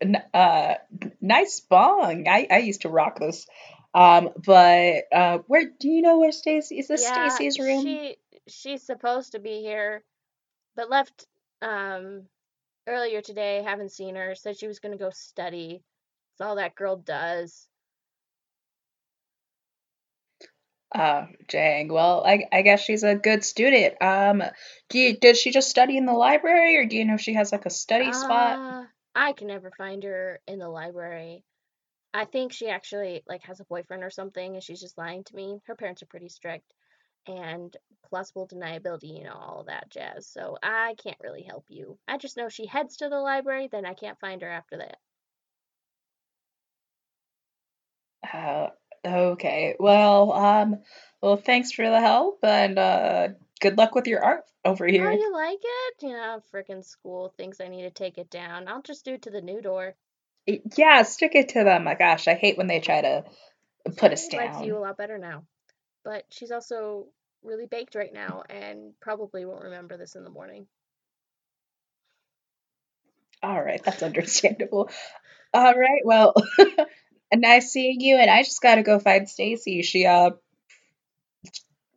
[0.00, 0.74] n- uh,
[1.20, 2.28] nice bong.
[2.28, 3.46] I I used to rock this.
[3.94, 6.78] Um, but uh, where do you know where Stacy?
[6.78, 7.84] Is this yeah, Stacy's room?
[7.84, 8.16] she
[8.48, 10.04] she's supposed to be here,
[10.76, 11.26] but left
[11.62, 12.24] um
[12.88, 13.62] earlier today.
[13.62, 14.34] Haven't seen her.
[14.34, 15.82] Said she was gonna go study.
[16.38, 17.68] That's all that girl does.
[20.92, 21.88] Uh, dang.
[21.88, 23.94] Well, I I guess she's a good student.
[24.00, 24.42] Um,
[24.88, 27.34] do you, does she just study in the library, or do you know if she
[27.34, 28.58] has like a study spot?
[28.58, 31.44] Uh, I can never find her in the library.
[32.12, 35.36] I think she actually like has a boyfriend or something, and she's just lying to
[35.36, 35.60] me.
[35.66, 36.74] Her parents are pretty strict,
[37.28, 37.76] and
[38.08, 40.26] plausible deniability, you know, all that jazz.
[40.26, 41.98] So I can't really help you.
[42.08, 44.96] I just know she heads to the library, then I can't find her after that.
[48.32, 48.70] Uh,
[49.06, 49.76] okay.
[49.78, 50.76] Well, um,
[51.22, 53.28] well, thanks for the help, and uh,
[53.60, 55.20] good luck with your art over Oh, here.
[55.20, 56.02] you like it?
[56.02, 58.68] You know, frickin' school thinks I need to take it down.
[58.68, 59.96] I'll just do it to the new door.
[60.76, 61.84] Yeah, stick it to them.
[61.84, 63.24] My gosh, I hate when they try to
[63.96, 64.80] put us She likes you a down.
[64.80, 65.46] lot better now.
[66.04, 67.08] But she's also
[67.42, 70.68] really baked right now and probably won't remember this in the morning.
[73.42, 74.90] All right, that's understandable.
[75.54, 76.34] All right, well,
[77.36, 79.82] nice seeing you, and I just gotta go find Stacy.
[79.82, 80.32] She uh,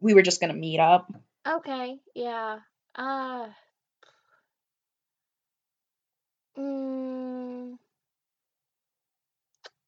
[0.01, 1.11] we were just gonna meet up.
[1.47, 2.59] Okay, yeah.
[2.95, 3.47] Uh,
[6.57, 7.77] mm,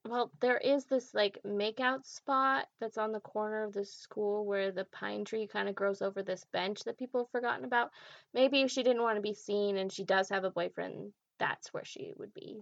[0.06, 4.72] well, there is this like makeout spot that's on the corner of the school where
[4.72, 7.92] the pine tree kind of grows over this bench that people have forgotten about.
[8.34, 11.74] Maybe if she didn't want to be seen and she does have a boyfriend, that's
[11.74, 12.62] where she would be.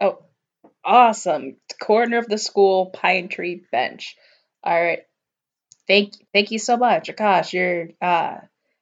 [0.00, 0.24] Oh,
[0.84, 1.56] awesome!
[1.80, 4.16] Corner of the school, pine tree bench.
[4.62, 5.00] All right,
[5.86, 7.14] thank thank you so much.
[7.16, 8.36] Gosh, you're uh,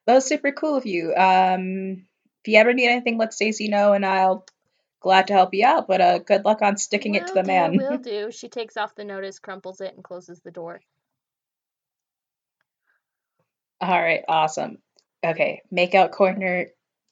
[0.06, 1.14] that was super cool of you.
[1.14, 2.06] Um,
[2.44, 4.46] if you ever need anything, let Stacy know, and I'll
[5.00, 5.86] glad to help you out.
[5.86, 7.76] But uh, good luck on sticking it to the do, man.
[7.76, 8.30] will do.
[8.30, 10.80] She takes off the notice, crumples it, and closes the door.
[13.80, 14.78] All right, awesome.
[15.24, 16.66] Okay, make out corner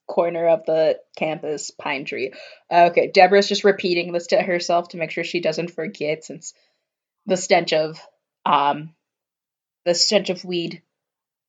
[0.07, 2.33] corner of the campus pine tree.
[2.71, 6.55] Okay, Deborah's just repeating this to herself to make sure she doesn't forget since
[7.27, 8.01] the stench of
[8.45, 8.95] um
[9.85, 10.83] the stench of weed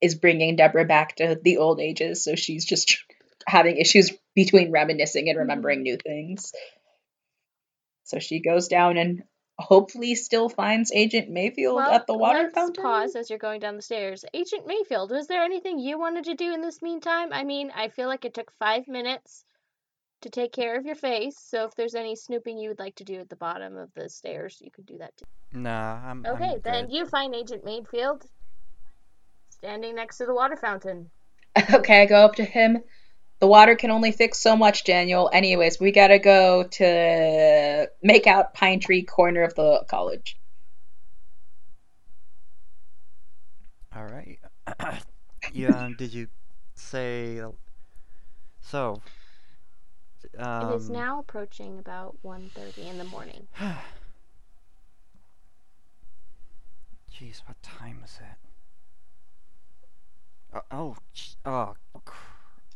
[0.01, 2.97] is bringing Deborah back to the old ages, so she's just
[3.47, 6.53] having issues between reminiscing and remembering new things.
[8.03, 9.23] So she goes down and
[9.59, 12.83] hopefully still finds Agent Mayfield Well, at the water let's fountain.
[12.83, 14.23] pause as you're going down the stairs.
[14.33, 17.29] Agent Mayfield, was there anything you wanted to do in this meantime?
[17.33, 19.43] I mean, I feel like it took five minutes
[20.21, 23.03] to take care of your face, so if there's any snooping you would like to
[23.03, 25.25] do at the bottom of the stairs, you could do that too.
[25.53, 26.93] Nah, I'm Okay, I'm then good.
[26.95, 28.25] you find Agent Mayfield
[29.49, 31.09] standing next to the water fountain.
[31.73, 32.83] Okay, I go up to him.
[33.39, 35.29] The water can only fix so much, Daniel.
[35.31, 40.37] Anyways, we gotta go to make out Pine Tree corner of the college.
[43.95, 44.39] All right.
[45.53, 46.27] you um, did you
[46.75, 47.41] say
[48.61, 49.01] so?
[50.37, 53.47] Um, it is now approaching about 1.30 in the morning.
[57.13, 58.37] Jeez, what time is it?
[60.53, 60.95] Oh, oh,
[61.45, 61.86] oh, cr-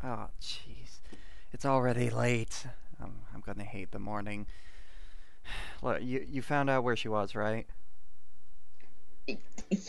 [0.04, 1.00] oh, jeez,
[1.52, 2.66] it's already late.
[3.02, 4.48] I'm, I'm gonna hate the morning.
[5.82, 7.68] Look, you you found out where she was, right?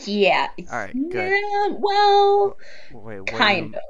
[0.06, 0.48] Yeah.
[0.70, 1.34] All right, good.
[1.34, 2.56] Yeah, well,
[2.90, 3.82] Wait, what do you kind of.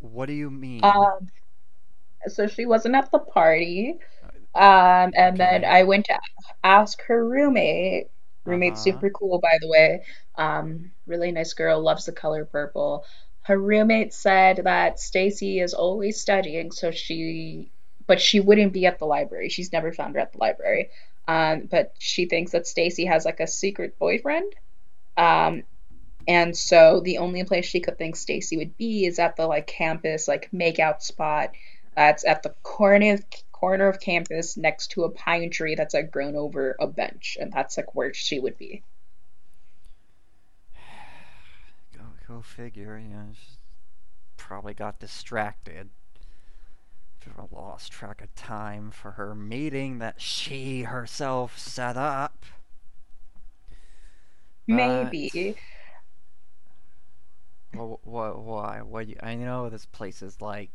[0.00, 0.94] What do you mean?
[0.94, 1.30] Um,
[2.26, 3.96] so she wasn't at the party.
[4.54, 6.18] Um, and then I went to
[6.64, 8.08] ask her roommate.
[8.46, 8.82] Roommate's Uh-huh.
[8.82, 10.04] super cool, by the way.
[10.36, 13.04] Um, really nice girl, loves the color purple.
[13.44, 17.70] Her roommate said that Stacy is always studying, so she,
[18.06, 19.48] but she wouldn't be at the library.
[19.48, 20.90] She's never found her at the library.
[21.28, 24.54] Um, but she thinks that Stacy has like a secret boyfriend.
[25.16, 25.62] Um,
[26.26, 29.66] and so the only place she could think Stacy would be is at the like
[29.66, 31.52] campus like makeout spot
[31.94, 36.10] that's at the corner of, corner of campus next to a pine tree that's like
[36.10, 38.82] grown over a bench, and that's like where she would be.
[42.26, 42.98] Go figure.
[42.98, 43.26] You know,
[44.36, 45.90] probably got distracted.
[47.50, 52.44] Lost track of time for her meeting that she herself set up.
[54.68, 55.56] But Maybe.
[57.74, 58.42] Well, what?
[58.42, 58.82] Why?
[58.82, 59.08] What?
[59.08, 60.70] You, I know this place is like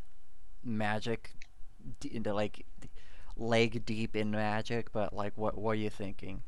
[0.64, 1.32] magic,
[2.12, 2.66] into like
[3.38, 5.58] leg deep in magic, but like, what?
[5.58, 6.42] What are you thinking?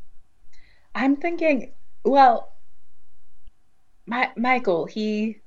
[0.94, 1.72] I'm thinking,
[2.04, 2.54] well,
[4.12, 5.38] my Michael, he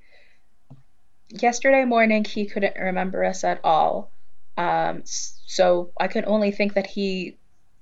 [1.29, 4.11] yesterday morning he couldn't remember us at all.
[4.57, 7.37] Um, so I could only think that he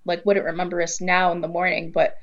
[0.04, 2.16] like wouldn't remember us now in the morning, but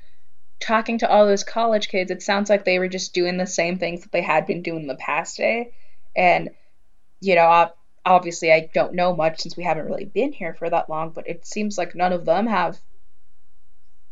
[0.60, 3.78] talking to all those college kids, it sounds like they were just doing the same
[3.78, 5.72] things that they had been doing the past day.
[6.14, 6.50] And
[7.20, 7.70] you know,
[8.04, 11.28] obviously I don't know much since we haven't really been here for that long, but
[11.28, 12.78] it seems like none of them have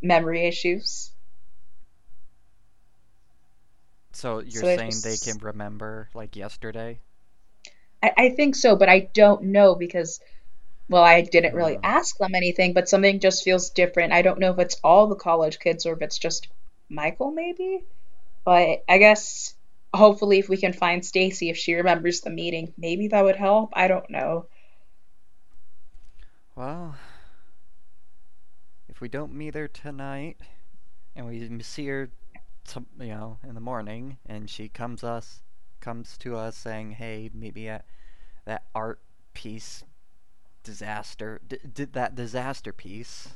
[0.00, 1.12] memory issues.
[4.18, 6.98] So you're So saying they can remember like yesterday?
[8.02, 10.20] I, I think so, but I don't know because,
[10.88, 14.12] well, I didn't really ask them anything, but something just feels different.
[14.12, 16.48] I don't know if it's all the college kids or if it's just
[16.90, 17.84] Michael, maybe.
[18.44, 19.54] But I guess
[19.94, 23.72] hopefully if we can find Stacy, if she remembers the meeting, maybe that would help.
[23.74, 24.48] I don't know.
[26.54, 26.96] Well,
[28.88, 30.38] if we don't meet her tonight,
[31.16, 32.10] and we see her,
[32.76, 35.42] you know, in the morning, and she comes us,
[35.80, 37.84] comes to us saying, "Hey, meet me at
[38.44, 39.00] that art
[39.34, 39.84] piece
[40.62, 43.28] disaster, d- did that disaster piece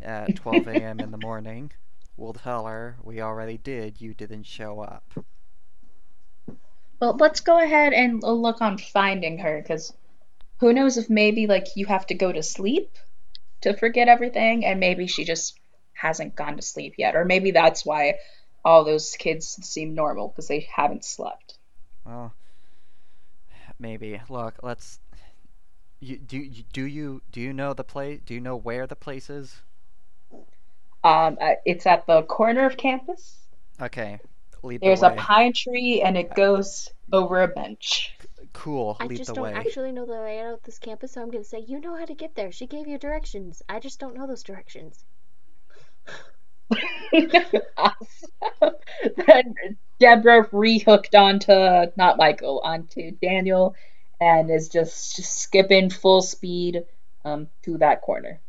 [0.00, 1.02] at 12 a.m.
[1.02, 1.72] in the morning."
[2.16, 4.00] We'll tell her we already did.
[4.00, 5.14] You didn't show up.
[7.00, 9.92] Well, let's go ahead and look on finding her, because
[10.58, 12.96] who knows if maybe like you have to go to sleep
[13.62, 15.58] to forget everything, and maybe she just
[15.92, 18.18] hasn't gone to sleep yet, or maybe that's why
[18.64, 21.58] all those kids seem normal because they haven't slept.
[22.04, 22.32] Well,
[23.78, 24.20] maybe.
[24.28, 25.00] Look, let's.
[26.00, 28.20] You, do you- do you do you know the place?
[28.24, 29.62] Do you know where the place is?
[31.02, 33.38] Um, uh, it's at the corner of campus.
[33.80, 34.18] Okay,
[34.62, 38.16] lead the There's a pine tree, and it goes over a bench.
[38.52, 39.52] Cool, I lead just don't way.
[39.52, 42.14] actually know the layout of this campus, so I'm gonna say you know how to
[42.14, 42.52] get there.
[42.52, 43.62] She gave you directions.
[43.68, 45.04] I just don't know those directions.
[49.26, 53.74] Then Deborah rehooked onto not Michael onto Daniel,
[54.20, 56.84] and is just, just skipping full speed
[57.24, 58.40] um to that corner.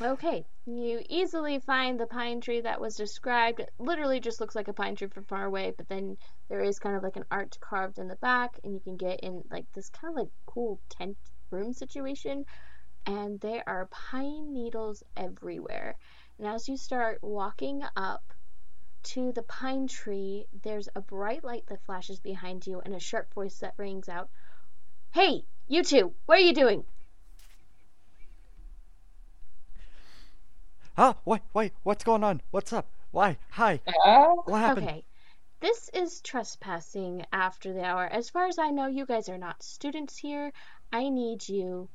[0.00, 3.60] Okay, you easily find the pine tree that was described.
[3.60, 6.16] It literally just looks like a pine tree from far away, but then
[6.48, 9.20] there is kind of like an arch carved in the back, and you can get
[9.20, 11.16] in like this kind of like cool tent
[11.50, 12.44] room situation.
[13.04, 15.96] And there are pine needles everywhere.
[16.38, 18.32] And as you start walking up
[19.04, 23.32] to the pine tree, there's a bright light that flashes behind you and a sharp
[23.34, 24.28] voice that rings out,
[25.12, 26.84] Hey, you two, what are you doing?
[30.96, 31.14] Huh?
[31.24, 32.42] Wait, wait, what's going on?
[32.50, 32.86] What's up?
[33.10, 33.38] Why?
[33.50, 33.80] Hi.
[34.04, 34.88] Uh, What happened?
[34.88, 35.04] Okay.
[35.60, 38.04] This is trespassing after the hour.
[38.06, 40.52] As far as I know, you guys are not students here.
[40.92, 41.88] I need you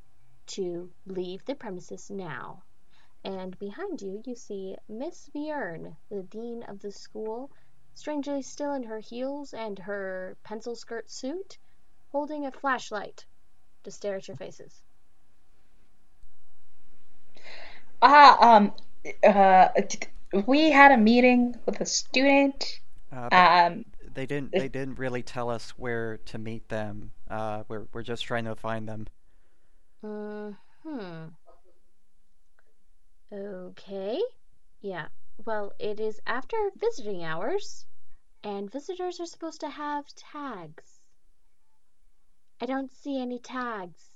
[0.48, 2.62] to leave the premises now.
[3.24, 7.52] And behind you, you see Miss Bjorn, the dean of the school,
[7.94, 11.58] strangely still in her heels and her pencil skirt suit,
[12.10, 13.26] holding a flashlight
[13.84, 14.82] to stare at your faces.
[18.02, 18.72] ah, um,
[19.24, 19.68] uh,
[20.46, 22.80] we had a meeting with a student.
[23.12, 24.56] Uh, Um, they didn't.
[24.56, 27.12] They didn't really tell us where to meet them.
[27.28, 29.06] Uh, we're we're just trying to find them.
[30.02, 30.52] Uh,
[30.82, 31.28] Hmm.
[33.32, 34.20] Okay.
[34.80, 35.08] Yeah.
[35.44, 37.86] Well, it is after visiting hours,
[38.42, 41.00] and visitors are supposed to have tags.
[42.60, 44.10] I don't see any tags.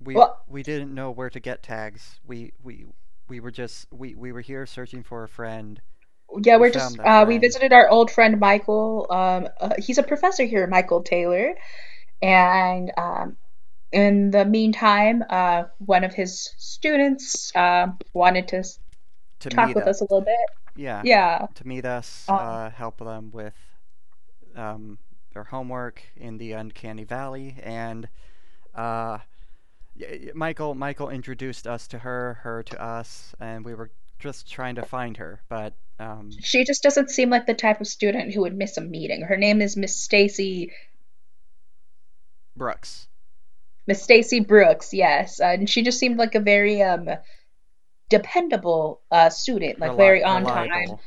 [0.00, 2.20] We Well- we didn't know where to get tags.
[2.24, 2.86] We we
[3.28, 5.80] we were just we we were here searching for a friend.
[6.42, 9.06] yeah, We we're just uh, we visited our old friend Michael.
[9.10, 11.54] Um, uh, he's a professor here, Michael Taylor,
[12.22, 13.36] and um,
[13.92, 18.64] in the meantime, uh, one of his students uh, wanted to
[19.40, 19.96] To talk with us.
[19.96, 20.36] us a little bit.
[20.76, 21.02] Yeah.
[21.04, 21.46] Yeah.
[21.54, 22.24] To meet us.
[22.28, 23.54] Um, Uh, help them with
[24.56, 24.98] um
[25.32, 28.08] their homework in the uncanny valley and
[28.74, 29.18] uh.
[30.34, 34.82] Michael Michael introduced us to her, her to us, and we were just trying to
[34.86, 35.42] find her.
[35.50, 38.80] But um, She just doesn't seem like the type of student who would miss a
[38.80, 39.20] meeting.
[39.20, 40.72] Her name is Miss Stacy
[42.56, 43.06] Brooks.
[43.86, 47.08] Miss Stacy Brooks, yes, and she just seemed like a very um
[48.08, 51.00] dependable uh student, like Reli- very on time, reliable.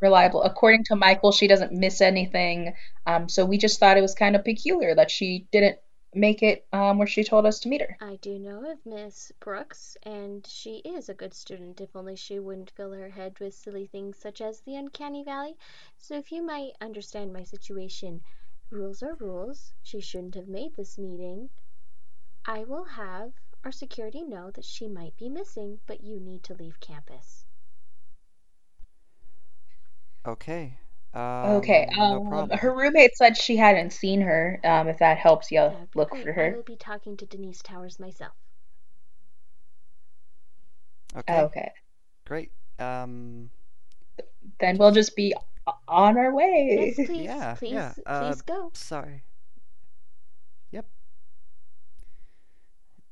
[0.00, 0.42] reliable.
[0.42, 2.74] According to Michael, she doesn't miss anything.
[3.06, 5.78] Um, so we just thought it was kind of peculiar that she didn't
[6.14, 7.96] make it um where she told us to meet her.
[8.00, 12.38] I do know of Miss Brooks, and she is a good student, if only she
[12.38, 15.56] wouldn't fill her head with silly things such as the uncanny valley.
[15.96, 18.20] So if you might understand my situation,
[18.70, 19.72] rules are rules.
[19.82, 21.48] She shouldn't have made this meeting.
[22.44, 23.32] I will have
[23.64, 27.44] our security know that she might be missing, but you need to leave campus.
[30.26, 30.78] Okay.
[31.14, 31.22] Um,
[31.60, 32.58] Okay, no um, problem.
[32.58, 34.58] her roommate said she hadn't seen her.
[34.64, 36.52] Um, if that helps you Uh, look oh, for her.
[36.52, 38.32] I will be talking to Denise Towers myself.
[41.16, 41.72] Okay, Okay,
[42.24, 42.50] great.
[42.78, 43.50] Um,
[44.58, 45.34] then we'll just be
[45.86, 46.94] on our way.
[46.96, 47.92] Yes, please, yeah, please, yeah.
[48.06, 48.70] Uh, please go.
[48.74, 49.22] sorry.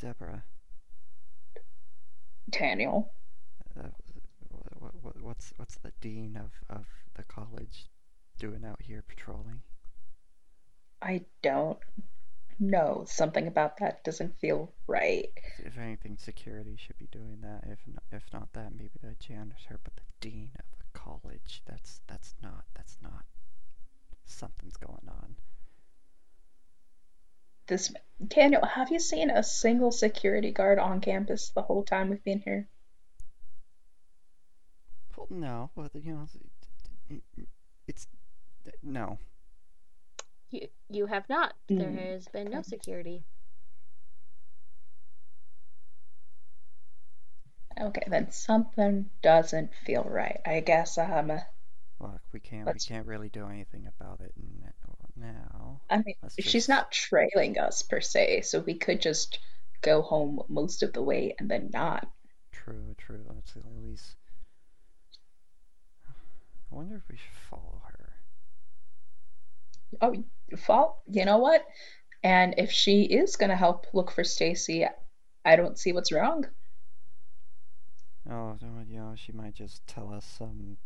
[0.01, 0.43] Deborah,
[2.51, 3.13] Daniel.
[3.79, 3.89] uh,
[4.79, 7.89] what, what, what's what's the dean of, of the college
[8.39, 9.61] doing out here patrolling?
[11.03, 11.79] I don't
[12.59, 13.05] know.
[13.07, 15.29] Something about that doesn't feel right.
[15.59, 17.65] If, if anything, security should be doing that.
[17.71, 21.63] If not, if not that, maybe the janitor, but the dean of the college.
[21.67, 23.25] That's that's not that's not.
[24.25, 25.37] Something's going on.
[27.71, 27.93] This
[28.27, 32.41] Daniel, have you seen a single security guard on campus the whole time we've been
[32.41, 32.69] here?
[35.17, 36.27] Well, no, but you know,
[37.09, 37.49] it- it-
[37.87, 38.09] it's
[38.83, 39.19] no.
[40.51, 41.55] You you have not.
[41.69, 41.97] There Mm.
[41.99, 43.25] has been no security.
[47.81, 50.41] Okay, then something doesn't feel right.
[50.45, 51.41] I guess um
[52.01, 54.73] Look, we can't Let's- we can't really do anything about it n-
[55.21, 55.81] now.
[55.91, 59.39] I mean Let's she's just- not trailing us per se, so we could just
[59.83, 62.09] go home most of the way and then not.
[62.53, 63.25] True, true.
[63.35, 64.17] Let's at least.
[66.09, 68.13] I wonder if we should follow her.
[70.01, 70.15] Oh,
[70.57, 70.99] fault.
[71.11, 71.65] You know what?
[72.23, 74.87] And if she is gonna help look for Stacy,
[75.45, 76.47] I don't see what's wrong.
[78.31, 78.57] Oh,
[78.87, 80.77] you know, she might just tell us some,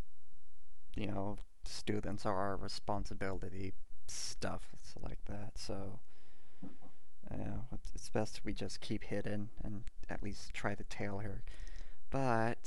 [0.94, 3.74] you know, students are our responsibility
[4.06, 4.62] stuff
[5.02, 5.52] like that.
[5.56, 5.98] So,
[6.62, 11.42] you know, it's, best we just keep hidden and at least try to tail her.
[12.10, 12.58] But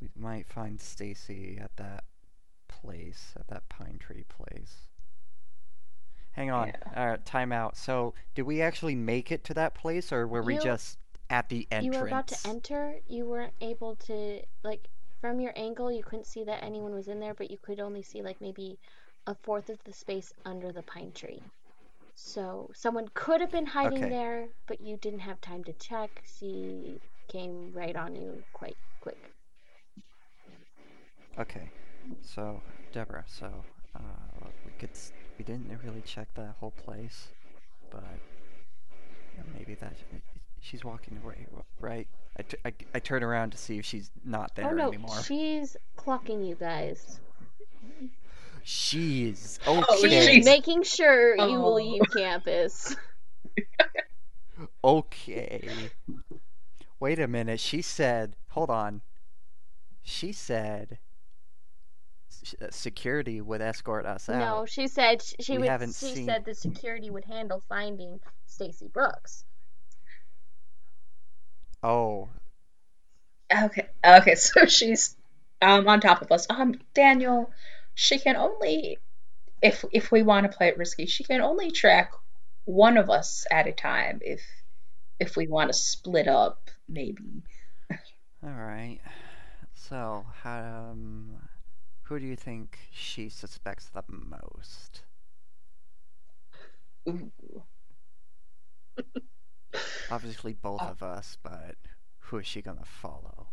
[0.00, 2.04] we might find Stacy at that
[2.68, 4.88] place, at that pine tree place.
[6.32, 6.68] Hang on.
[6.68, 7.00] Yeah.
[7.00, 7.76] Alright, time out.
[7.76, 10.96] So, did we actually make it to that place, or were we just
[11.28, 11.94] at the entrance?
[11.94, 12.94] You were about to enter.
[13.06, 14.88] You weren't able to like
[15.22, 15.90] from your angle.
[15.92, 18.78] You couldn't see that anyone was in there, but you could only see like maybe
[19.26, 21.44] a fourth of the space under the pine tree.
[22.14, 24.08] So someone could have been hiding Okay.
[24.08, 26.22] there, but you didn't have time to check.
[26.26, 29.32] She came right on you quite quick.
[31.38, 31.70] Okay,
[32.22, 32.62] so
[32.92, 33.64] Deborah, so
[33.96, 34.90] uh, we could
[35.38, 37.28] we didn't really check that whole place,
[37.90, 38.20] but
[39.32, 39.94] you know, maybe that
[40.62, 41.46] she's walking away,
[41.78, 42.08] right?
[42.38, 45.22] I, t- I, I turn around to see if she's not there oh no, anymore.
[45.22, 47.20] she's clocking you guys.
[48.64, 50.38] She is Oh, She's okay.
[50.40, 50.44] jeez.
[50.46, 51.74] making sure you Oh.
[51.74, 52.96] leave campus.
[54.84, 55.68] Okay.
[57.00, 57.58] Wait a minute.
[57.60, 59.00] She said, hold on.
[60.02, 60.98] She said
[62.60, 64.38] uh, security would escort us out.
[64.38, 65.68] No, she said sh- she We would.
[65.68, 69.44] haven't She seen- said the security would handle finding Stacy Brooks.
[71.82, 72.30] Oh,
[73.52, 75.16] Okay, okay, so she's
[75.60, 76.46] um on top of us.
[76.50, 77.50] Um, Daniel,
[77.94, 78.98] she can only
[79.62, 82.12] if if we want to play it risky, she can only track
[82.64, 84.20] one of us at a time.
[84.22, 84.42] If
[85.20, 87.42] if we want to split up, maybe.
[88.44, 89.00] all right.
[89.74, 91.36] So, um,
[92.02, 95.02] who do you think she suspects the most?
[97.08, 97.64] Ooh.
[100.10, 101.76] Obviously, both Uh, of us, but
[102.18, 103.48] who is she gonna follow?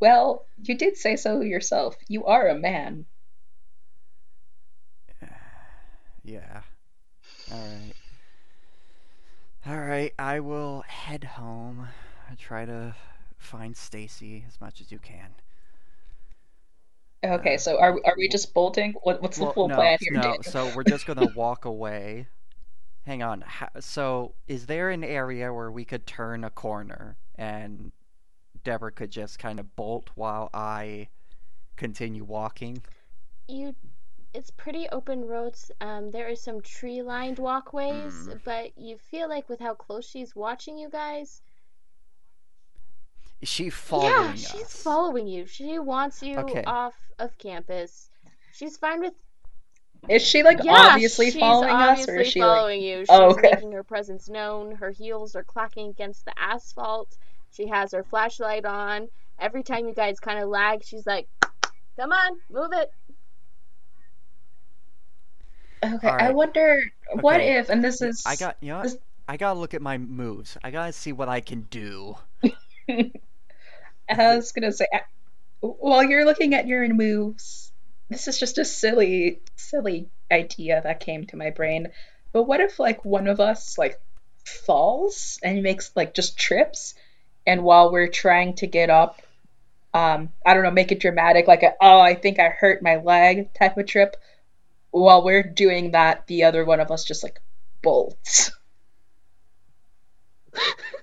[0.00, 1.96] Well, you did say so yourself.
[2.08, 3.06] You are a man.
[6.22, 6.62] Yeah.
[7.50, 7.96] Alright.
[9.66, 11.88] Alright, I will head home.
[12.28, 12.94] and Try to
[13.38, 15.34] find Stacy as much as you can.
[17.24, 18.94] Okay, Uh, so are are we just bolting?
[19.02, 20.42] What what's the full no, plan here, no, Daniel?
[20.42, 22.28] so we're just gonna walk away.
[23.10, 23.44] Hang on.
[23.80, 27.90] So, is there an area where we could turn a corner and
[28.62, 31.08] Deborah could just kind of bolt while I
[31.74, 32.80] continue walking?
[33.48, 33.74] You,
[34.32, 35.72] it's pretty open roads.
[35.80, 38.44] Um, there is some tree-lined walkways, Mm.
[38.44, 41.42] but you feel like with how close she's watching you guys.
[43.40, 44.52] Is she following yeah, us?
[44.52, 45.46] she's following you.
[45.46, 46.62] She wants you Okay.
[46.62, 48.08] off of campus.
[48.52, 49.14] She's fine with.
[50.08, 52.48] Is she like Yeah, obviously she's following us, or is she like?
[52.48, 52.96] following you.
[52.96, 53.50] Oh, she's Oh, okay.
[53.52, 54.72] making her presence known.
[54.74, 57.16] Her heels are clacking against the asphalt.
[57.52, 59.08] She has her flashlight on.
[59.38, 61.28] Every time you guys kind of lag, she's like,
[61.96, 62.92] "Come on, move it."
[65.82, 66.34] Okay, I Alright.
[66.34, 66.80] wonder
[67.20, 68.98] what if, and this is I got you know this-
[69.28, 70.56] I gotta look at my moves.
[70.64, 72.16] I gotta see what I can do.
[72.88, 74.98] I was gonna say, uh,
[75.60, 77.59] while you're looking at your moves,
[78.10, 81.88] this is just a silly, silly idea that came to my brain.
[82.32, 84.00] But what if like one of us like
[84.44, 86.94] falls and makes like just trips,
[87.46, 89.22] and while we're trying to get up,
[89.94, 92.96] um, I don't know, make it dramatic, like a oh, I think I hurt my
[92.96, 94.16] leg type of trip.
[94.90, 97.40] While we're doing that, the other one of us just like
[97.82, 98.50] bolts.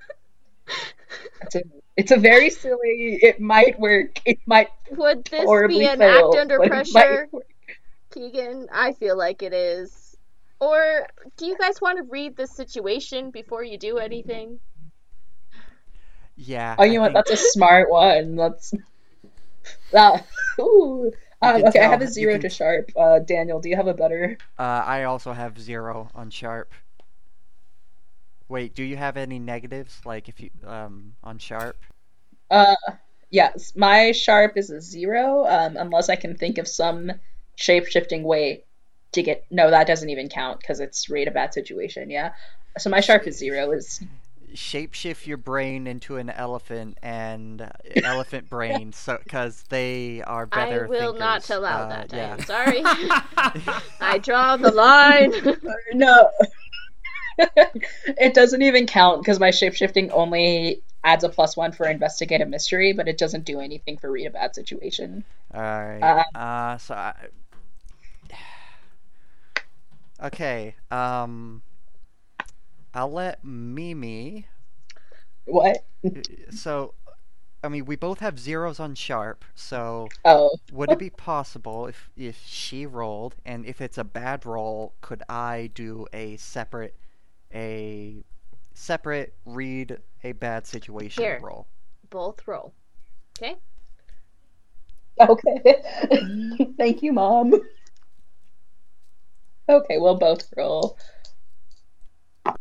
[1.55, 1.61] A,
[1.97, 3.19] it's a very silly.
[3.21, 4.19] It might work.
[4.25, 7.29] It might Would this horribly be an fail, act under but it might pressure.
[8.11, 8.67] Keegan?
[8.71, 10.15] I feel like it is.
[10.59, 14.59] Or do you guys want to read the situation before you do anything?
[16.35, 16.75] Yeah.
[16.77, 17.13] Oh, you I know what?
[17.13, 18.35] That's a smart one.
[18.35, 18.73] That's
[19.91, 20.25] that.
[20.59, 21.11] Ooh.
[21.41, 22.91] Um, can okay, I have a zero can- to sharp.
[22.95, 24.37] Uh, Daniel, do you have a better?
[24.57, 26.71] Uh, I also have zero on sharp.
[28.49, 30.01] Wait, do you have any negatives?
[30.05, 31.77] Like if you um on sharp?
[32.49, 32.75] Uh,
[33.29, 35.45] yes, my sharp is a zero.
[35.47, 37.11] Um, unless I can think of some
[37.55, 38.65] shape-shifting way
[39.13, 39.45] to get.
[39.51, 42.09] No, that doesn't even count because it's rate a bad situation.
[42.09, 42.33] Yeah.
[42.77, 43.71] So my sharp is zero.
[43.71, 44.01] Is
[44.55, 47.69] Shapeshift your brain into an elephant and uh,
[48.03, 50.85] elephant brain, so because they are better.
[50.85, 52.13] I will not allow Uh, that.
[52.13, 52.33] I yeah.
[52.33, 52.81] am sorry.
[53.99, 55.33] I draw the line.
[55.93, 56.29] no.
[58.19, 62.45] It doesn't even count because my shape-shifting only adds a plus one for investigate a
[62.45, 65.23] mystery, but it doesn't do anything for read a bad situation.
[65.53, 66.01] All right.
[66.01, 67.13] Uh, Uh, so I...
[70.23, 70.75] okay.
[70.91, 71.61] Um,
[72.93, 74.47] I'll let Mimi.
[75.45, 75.85] What?
[76.49, 76.93] So,
[77.63, 79.45] I mean, we both have zeros on sharp.
[79.55, 84.45] So, Oh, would it be possible if if she rolled, and if it's a bad
[84.45, 86.95] roll, could I do a separate
[87.53, 88.23] a
[88.73, 91.39] separate read a bad situation Here.
[91.41, 91.67] roll?
[92.09, 92.73] Both roll.
[93.37, 93.55] Okay.
[95.19, 95.83] okay.
[96.77, 97.53] Thank you, mom.
[99.69, 100.97] Okay, we'll both roll.
[102.45, 102.55] All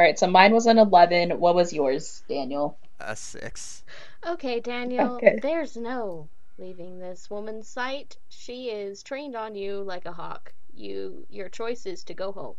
[0.00, 1.38] right, so mine was an 11.
[1.40, 2.78] What was yours, Daniel?
[3.00, 3.84] A six.
[4.26, 5.16] Okay, Daniel.
[5.16, 5.38] Okay.
[5.40, 6.28] There's no
[6.58, 8.16] leaving this woman's sight.
[8.28, 10.52] She is trained on you like a hawk.
[10.74, 12.56] You, your choice is to go home.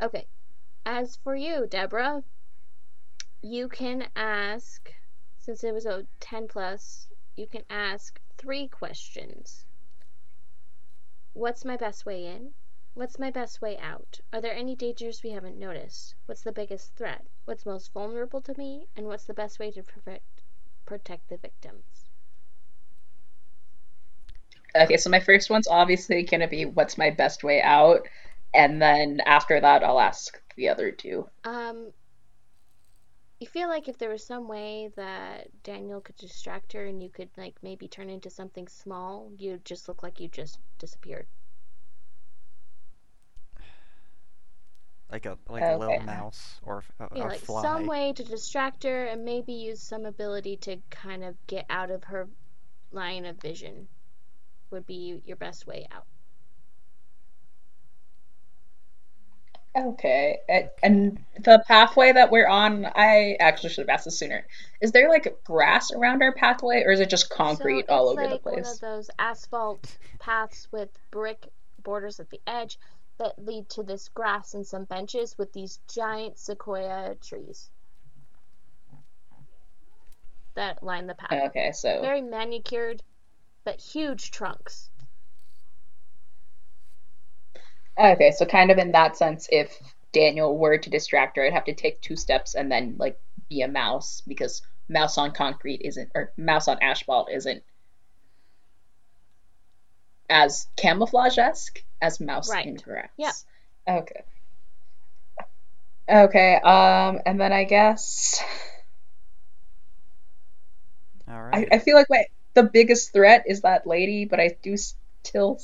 [0.00, 0.26] Okay.
[0.86, 2.24] As for you, Deborah,
[3.42, 4.92] you can ask,
[5.38, 9.64] since it was a 10 plus, you can ask three questions.
[11.32, 12.52] What's my best way in?
[12.94, 14.20] What's my best way out?
[14.32, 16.14] Are there any dangers we haven't noticed?
[16.26, 17.24] What's the biggest threat?
[17.44, 18.86] What's most vulnerable to me?
[18.96, 19.82] And what's the best way to
[20.86, 22.08] protect the victims.
[24.76, 28.06] Okay, so my first one's obviously gonna be what's my best way out,
[28.54, 31.26] and then after that I'll ask the other two.
[31.44, 31.92] Um,
[33.40, 37.08] you feel like if there was some way that Daniel could distract her and you
[37.08, 41.26] could like maybe turn into something small, you'd just look like you just disappeared.
[45.10, 47.62] Like a like a little mouse or a, Yeah, a like fly.
[47.62, 51.90] some way to distract her and maybe use some ability to kind of get out
[51.90, 52.28] of her
[52.92, 53.88] line of vision
[54.70, 56.04] would be your best way out.
[59.76, 60.38] Okay,
[60.82, 64.44] and the pathway that we're on, I actually should have asked this sooner.
[64.80, 68.20] Is there like grass around our pathway, or is it just concrete so all over
[68.20, 68.74] like the one place?
[68.74, 71.46] of those asphalt paths with brick
[71.84, 72.78] borders at the edge
[73.18, 77.70] that lead to this grass and some benches with these giant sequoia trees
[80.54, 81.32] that line the path.
[81.50, 83.02] Okay, so Very manicured,
[83.64, 84.90] but huge trunks.
[88.00, 89.76] Okay, so kind of in that sense, if
[90.12, 93.62] Daniel were to distract her, I'd have to take two steps and then like be
[93.62, 97.62] a mouse because mouse on concrete isn't, or mouse on asphalt isn't
[100.28, 102.66] as camouflage-esque as mouse Right.
[102.66, 103.08] in grass.
[103.16, 103.32] Yeah.
[103.88, 104.22] Okay.
[106.08, 108.42] Okay, um, and then I guess
[111.28, 111.68] All right.
[111.70, 111.76] I.
[111.76, 112.24] I feel like my
[112.54, 115.60] the biggest threat is that lady, but I do still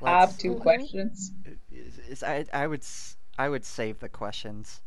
[0.00, 0.60] have Let's- 2 Mhm.
[0.60, 1.32] questions.
[2.10, 4.82] Is- is- I I would s- I would save the questions.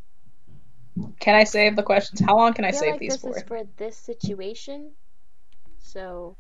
[1.20, 2.22] Can I save the questions?
[2.22, 3.38] How long can I I save like these this for?
[3.38, 4.94] is for this situation.
[5.80, 6.38] So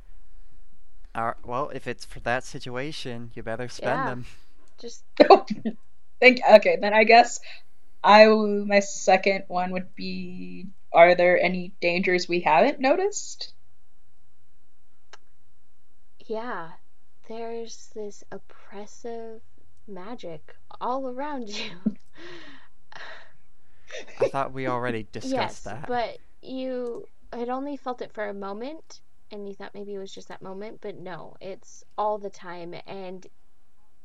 [1.16, 4.08] All right, well, if it's for that situation, you better spend Yeah.
[4.08, 4.26] them.
[4.80, 5.04] just
[6.20, 7.40] Think okay, then I guess
[8.04, 13.54] I w- my second one would be are there any dangers we haven't noticed?
[16.26, 16.72] yeah,
[17.28, 19.42] there's this oppressive
[19.88, 21.72] magic all around you.
[24.20, 25.88] I thought we already discussed yes, that.
[25.88, 30.14] but you had only felt it for a moment, and you thought maybe it was
[30.14, 32.76] just that moment, but no, it's all the time.
[32.86, 33.26] And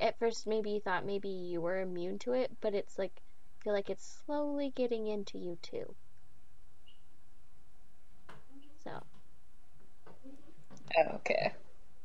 [0.00, 3.12] at first, maybe you thought maybe you were immune to it, but it's like
[3.60, 5.94] I feel like it's slowly getting into you too.
[8.84, 9.02] So
[11.14, 11.52] Okay.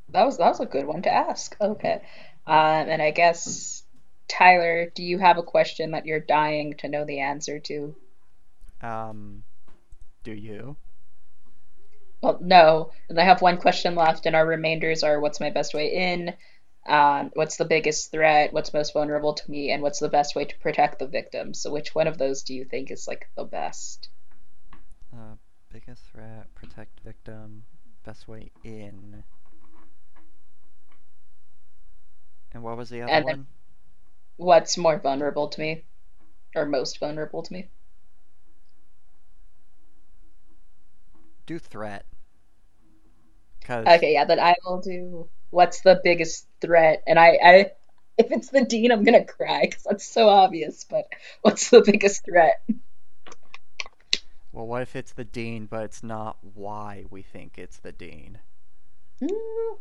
[0.10, 1.56] That was that was a good one to ask.
[1.62, 2.02] Okay.
[2.46, 3.83] Um, and I guess
[4.38, 7.96] Tyler, do you have a question that you're dying to know the answer to?
[8.82, 9.44] Um,
[10.24, 10.76] do you?
[12.22, 12.92] Well, no.
[13.10, 16.34] And I have one question left, and our remainders are what's my best way in,
[16.88, 20.46] um, what's the biggest threat, what's most vulnerable to me, and what's the best way
[20.46, 21.54] to protect the victim.
[21.54, 24.10] So, which one of those do you think is like the best?
[25.14, 25.36] Uh,
[25.72, 27.66] biggest threat, protect victim,
[28.04, 29.24] best way in.
[32.52, 33.48] And what was the other And then- one?
[34.38, 35.84] What's more vulnerable to me,
[36.56, 37.70] or most vulnerable to me?
[41.46, 42.06] Do threat.
[43.62, 47.72] Cause Okay, yeah, then I will do what's the biggest threat, and I, I
[48.18, 50.86] if it's the dean, I'm gonna cry because that's so obvious.
[50.86, 51.06] But
[51.42, 52.62] what's the biggest threat?
[54.52, 58.40] well, what if it's the dean, but it's not why we think it's the dean?
[59.22, 59.78] Mm,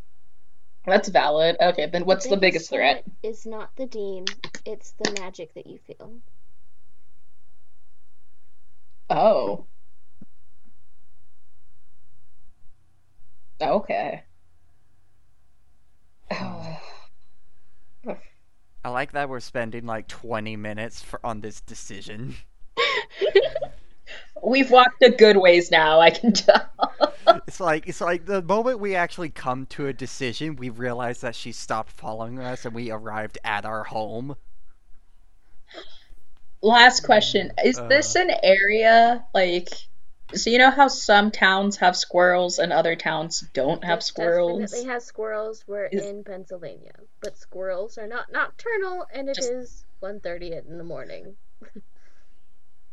[0.87, 1.57] that's valid.
[1.61, 3.05] Okay, then what's the biggest threat?
[3.23, 4.25] Is not the dean,
[4.65, 6.13] it's the magic that you feel.
[9.11, 9.67] Oh.
[13.61, 14.25] Okay.
[16.31, 16.81] Oh.
[18.85, 22.37] I like that we're spending like 20 minutes for on this decision.
[24.43, 26.69] We've walked a good ways now, I can tell.
[27.47, 31.35] It's like it's like the moment we actually come to a decision, we realize that
[31.35, 34.37] she stopped following us and we arrived at our home.
[36.61, 37.53] Last question.
[37.65, 37.89] Is uh.
[37.89, 39.71] this an area like
[40.35, 44.61] so you know how some towns have squirrels and other towns don't have It squirrels?
[44.61, 45.65] Definitely has squirrels.
[45.67, 50.79] We're Is- in Pennsylvania, but squirrels are not nocturnal, and it Just- is 1.30 in
[50.79, 51.37] the morning.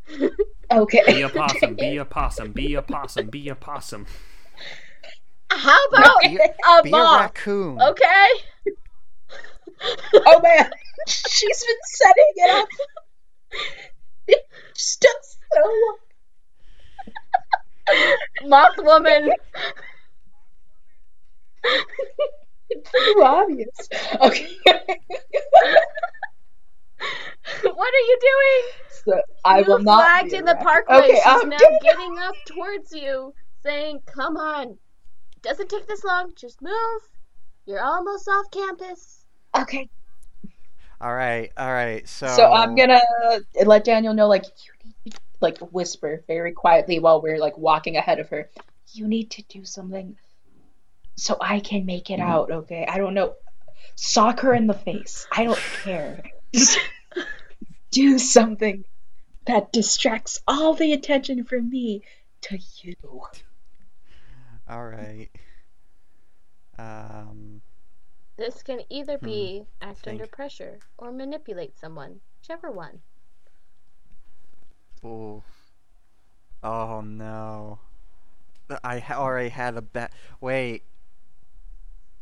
[0.09, 4.05] Be a possum, be a possum, be a possum, be a possum.
[5.51, 7.21] How about Be, a be a moth?
[7.21, 7.81] raccoon.
[7.81, 8.27] Okay.
[10.27, 10.69] Oh man,
[11.07, 12.67] she's been setting it up.
[14.27, 15.97] It's just so long.
[18.49, 19.31] Moth woman.
[22.69, 23.89] It's too obvious.
[24.21, 24.47] Okay.
[27.63, 28.73] what are you doing?
[29.05, 30.97] so I you will not flagged be a in the parkway.
[30.97, 31.81] Okay, She's um, now dang it.
[31.83, 33.33] getting up towards you,
[33.63, 34.77] saying, "Come on,
[35.41, 36.31] doesn't take this long.
[36.35, 37.01] Just move.
[37.65, 39.25] You're almost off campus."
[39.57, 39.89] Okay.
[41.01, 42.07] All right, all right.
[42.07, 42.99] So So I'm gonna
[43.65, 48.19] let Daniel know, like, you need like, whisper very quietly while we're like walking ahead
[48.19, 48.49] of her.
[48.91, 50.17] You need to do something
[51.15, 52.85] so I can make it out, okay?
[52.87, 53.35] I don't know.
[53.95, 55.27] Sock her in the face.
[55.31, 56.23] I don't care.
[56.53, 56.79] Just
[57.91, 58.85] do something
[59.45, 62.03] that distracts all the attention from me
[62.41, 62.95] to you.
[64.67, 65.29] All right.
[66.77, 67.61] Um.
[68.37, 70.21] This can either be act think.
[70.21, 72.99] under pressure or manipulate someone, whichever one.
[75.03, 75.43] Ooh.
[76.63, 77.79] Oh no.
[78.83, 80.13] I ha- already had a bet.
[80.39, 80.83] Wait.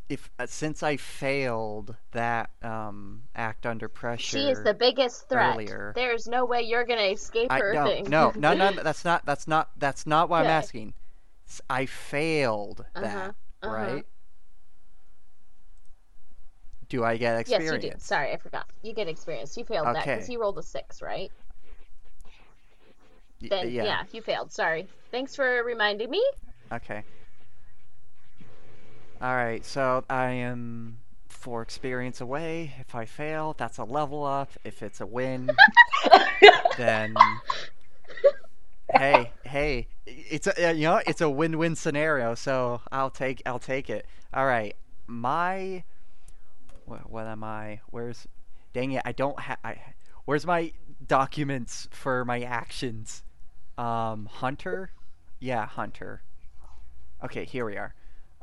[0.09, 4.37] If uh, since I failed that um act under pressure.
[4.37, 5.55] She is the biggest threat.
[5.55, 5.91] earlier.
[5.95, 8.09] There's no way you're gonna escape I her no, thing.
[8.09, 10.93] no no no no, that's not that's not that's not what I'm asking.
[11.69, 13.69] I failed Uh-huh, that, uh-huh.
[13.75, 14.05] right?
[16.89, 17.73] Do I get experience?
[17.73, 17.95] Yes, you do.
[17.99, 18.65] Sorry, I forgot.
[18.81, 19.57] You get experience.
[19.57, 20.31] You failed that because Okay.
[20.33, 21.29] you rolled a six, right?
[23.41, 24.03] Y- Then yeah.
[24.13, 24.51] you failed.
[24.53, 24.87] Sorry.
[25.11, 26.23] Thanks for reminding me.
[26.71, 27.03] Okay.
[29.19, 32.73] Alright, so I am four experience away.
[32.79, 34.51] If I fail, that's a level up.
[34.63, 35.49] If it's a win,
[36.77, 37.15] then
[38.93, 42.35] hey, hey, it's a you know it's a win-win scenario.
[42.35, 44.05] So I'll take I'll take it.
[44.33, 44.75] All right,
[45.07, 45.83] my
[46.85, 47.79] what, what am I?
[47.89, 48.27] Where's
[48.73, 49.01] dang it?
[49.03, 49.57] I don't have.
[49.63, 49.77] I
[50.25, 50.71] where's my
[51.07, 53.23] documents for my actions?
[53.79, 54.91] Um, Hunter.
[55.39, 56.21] Yeah, Hunter.
[57.23, 57.95] Okay, here we are.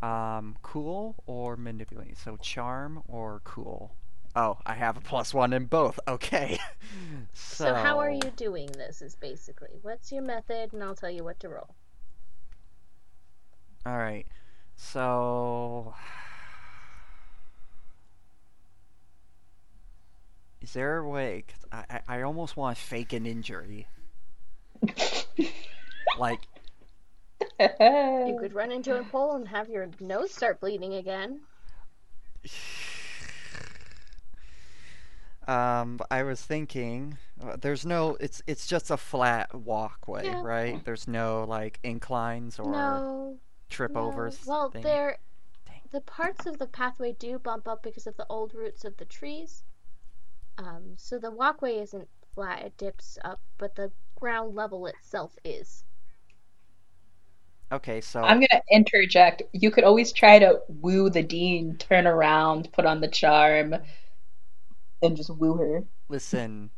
[0.02, 2.18] Um, cool or manipulate?
[2.18, 3.94] So charm or cool?
[4.36, 5.98] Oh, I have a plus one in both.
[6.06, 6.58] Okay.
[7.34, 9.02] so, So how are you doing this?
[9.02, 11.74] Is basically what's your method, and I'll tell you what to roll.
[13.86, 14.26] All right.
[14.76, 15.94] So,
[20.60, 21.42] is there a way?
[21.46, 23.88] 'cause I, I I almost want to fake an injury.
[26.14, 26.48] like,
[28.26, 31.40] You could run into a pole and have your nose start bleeding again.
[35.46, 38.16] um, I was thinking, uh, there's no.
[38.20, 40.42] It's it's just a flat walkway, Yeah.
[40.42, 40.82] right?
[40.84, 43.38] There's no like inclines or No,
[43.68, 44.00] trip no.
[44.08, 44.40] overs.
[44.46, 44.82] Well, thing.
[44.82, 45.18] there,
[45.66, 45.80] Dang.
[45.90, 49.04] the parts of the pathway do bump up because of the old roots of the
[49.04, 49.64] trees.
[50.56, 55.84] Um, so the walkway isn't flat, it dips up, but the ground level itself is.
[57.72, 59.42] Okay, so I'm gonna interject.
[59.52, 63.74] You could always try to woo the dean, turn around, put on the charm,
[65.02, 65.84] and just woo her.
[66.08, 66.70] listen,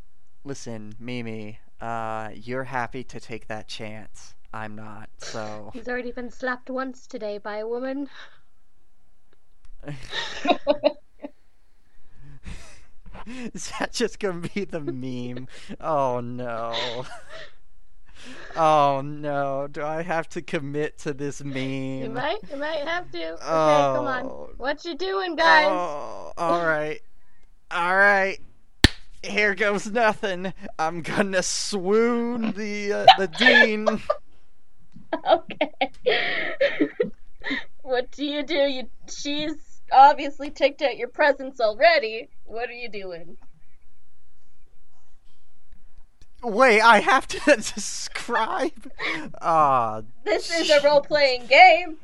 [0.45, 1.59] listen, Mimi.
[1.81, 4.35] Uh, you're happy to take that chance.
[4.55, 5.11] I'm not.
[5.19, 8.09] So He's already been slapped once today by a woman.
[13.55, 15.49] is that just gonna be the meme?
[15.81, 17.05] Oh no.
[18.57, 19.69] Oh no.
[19.71, 22.01] Do I have to commit to this meme?
[22.03, 23.33] You might, you might have to.
[23.35, 24.25] Okay, come on.
[24.25, 24.51] Oh.
[24.57, 25.67] What you doing, guys?
[25.69, 27.03] Oh, all right,
[27.71, 28.39] all right.
[29.23, 30.55] Here goes nothing.
[30.79, 33.87] I'm gonna swoon the uh, the dean.
[35.29, 35.71] Okay.
[37.83, 38.55] what do you do?
[38.55, 42.29] You she's obviously ticked at your presence already.
[42.45, 43.37] What are you doing?
[46.47, 48.91] Wait, I have to describe.
[49.43, 51.97] Ah, This is a role playing game.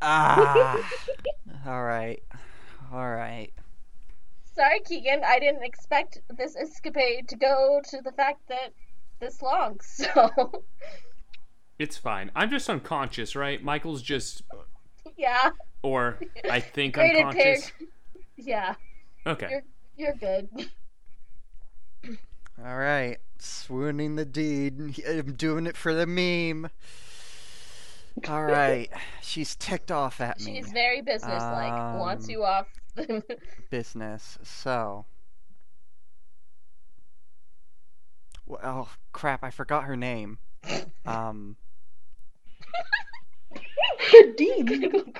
[0.00, 0.76] ah.
[1.66, 2.22] All right,
[2.92, 3.50] all right.
[4.54, 5.22] Sorry, Keegan.
[5.26, 8.72] I didn't expect this escapade to go to the fact that
[9.20, 9.80] this long.
[9.82, 10.62] So
[11.80, 12.30] It's fine.
[12.36, 13.60] I'm just unconscious, right?
[13.62, 14.42] Michael's just,
[15.16, 15.50] yeah,
[15.82, 17.72] or I think Rated unconscious.
[18.36, 18.74] yeah,
[19.26, 19.48] Okay.
[19.50, 19.62] you're
[19.96, 20.48] you're good.
[22.64, 25.02] All right, swooning the deed.
[25.06, 26.70] I'm doing it for the meme.
[28.28, 28.88] All right,
[29.22, 30.56] she's ticked off at me.
[30.62, 31.72] She's very businesslike.
[31.72, 32.66] Wants Um, you off.
[33.70, 34.38] Business.
[34.42, 35.04] So.
[38.46, 39.44] Well, oh crap!
[39.44, 40.38] I forgot her name.
[41.04, 41.56] Um.
[44.12, 45.12] The dean.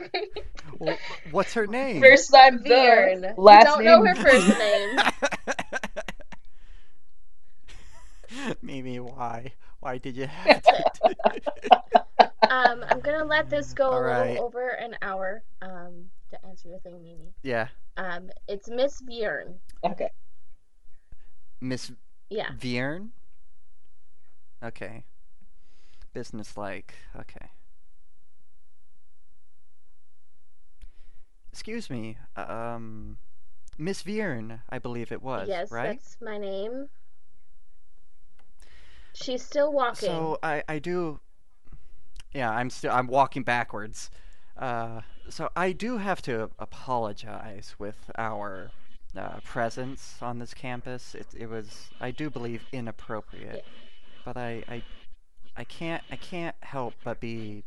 [0.81, 2.01] wh- what's her name?
[2.01, 3.21] First time Vierne.
[3.21, 3.87] the You last don't name.
[3.87, 4.99] know her first name.
[8.83, 9.53] Mimi, why?
[9.81, 10.85] Why did you have to?
[12.51, 14.39] Um, I'm gonna let this go a All little right.
[14.39, 15.43] over an hour.
[15.63, 17.33] Um, to answer your thing, Mimi.
[17.43, 19.55] yeah, Um, it's Miss Bjorn.
[19.85, 20.11] Okay.
[21.61, 21.93] Miss
[22.29, 22.51] Yeah.
[22.59, 23.11] Vierne.
[24.63, 25.05] Okay.
[26.13, 26.95] Business-like.
[27.21, 27.51] Okay.
[31.53, 32.19] Excuse me.
[32.37, 33.19] Um,
[33.79, 35.49] Miss Vierne, I believe it was.
[35.49, 35.99] yes, right.
[36.01, 36.89] that's my name.
[39.17, 40.09] She's still walking.
[40.09, 41.21] So I I do.
[42.35, 44.11] Yeah, I'm still I'm walking backwards.
[44.59, 48.71] Uh, so I do have to apologize with our
[49.17, 51.15] uh, presence on this campus.
[51.15, 53.65] It it was I do believe inappropriate,
[54.25, 54.83] but I I
[55.57, 57.65] I can't I can't help but be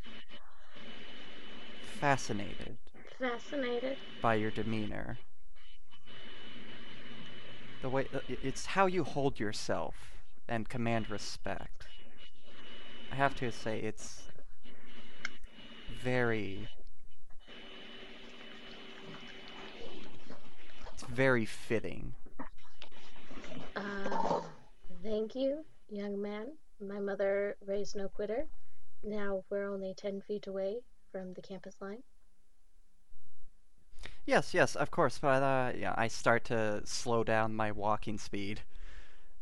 [2.00, 2.78] fascinated
[3.20, 3.97] Fascinated.
[4.22, 5.18] by your demeanor.
[7.82, 9.95] The way it's how you hold yourself
[10.50, 11.88] and command respect.
[13.12, 14.24] I have to say it's
[16.04, 16.68] very
[20.93, 22.14] it's very fitting.
[23.76, 24.41] Uh,
[25.04, 26.47] thank you, young man.
[26.82, 28.45] My mother raised no quitter.
[29.04, 30.80] Now we're only ten feet away
[31.12, 32.04] from the campus line.
[34.26, 38.62] Yes, yes, of course, but uh yeah, I start to slow down my walking speed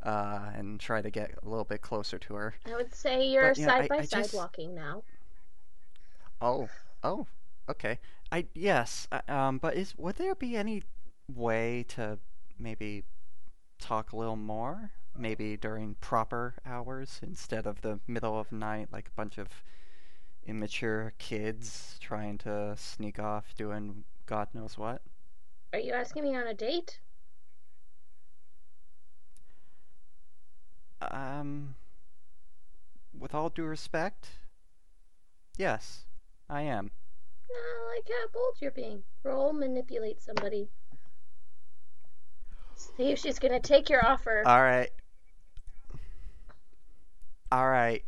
[0.03, 2.55] uh and try to get a little bit closer to her.
[2.65, 5.03] I would say you're But, you know, I- side by I side just- walking now.
[6.41, 6.69] Oh,
[7.03, 7.27] oh,
[7.69, 7.99] okay.
[8.31, 10.83] I yes, uh, um, but is would there be any
[11.33, 12.19] way to
[12.59, 13.03] maybe
[13.79, 14.91] talk a little more?
[15.15, 19.47] Maybe during proper hours instead of the middle of night, like a bunch of
[20.45, 25.01] immature kids trying to sneak off doing God knows what.
[25.73, 26.99] Are you asking me on a date?
[31.01, 31.75] Um,
[33.17, 34.29] with all due respect,
[35.57, 36.05] yes,
[36.49, 36.91] I am.
[37.49, 39.03] I like how bold you're being.
[39.23, 40.69] Roll manipulate somebody.
[42.75, 44.43] See if she's gonna take your offer.
[44.45, 44.89] All right.
[47.51, 48.03] All right.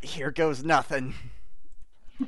[0.00, 1.14] Here goes nothing.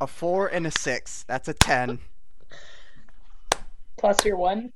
[0.00, 1.24] a four and a six.
[1.28, 2.00] That's a ten.
[3.96, 4.72] Plus your one.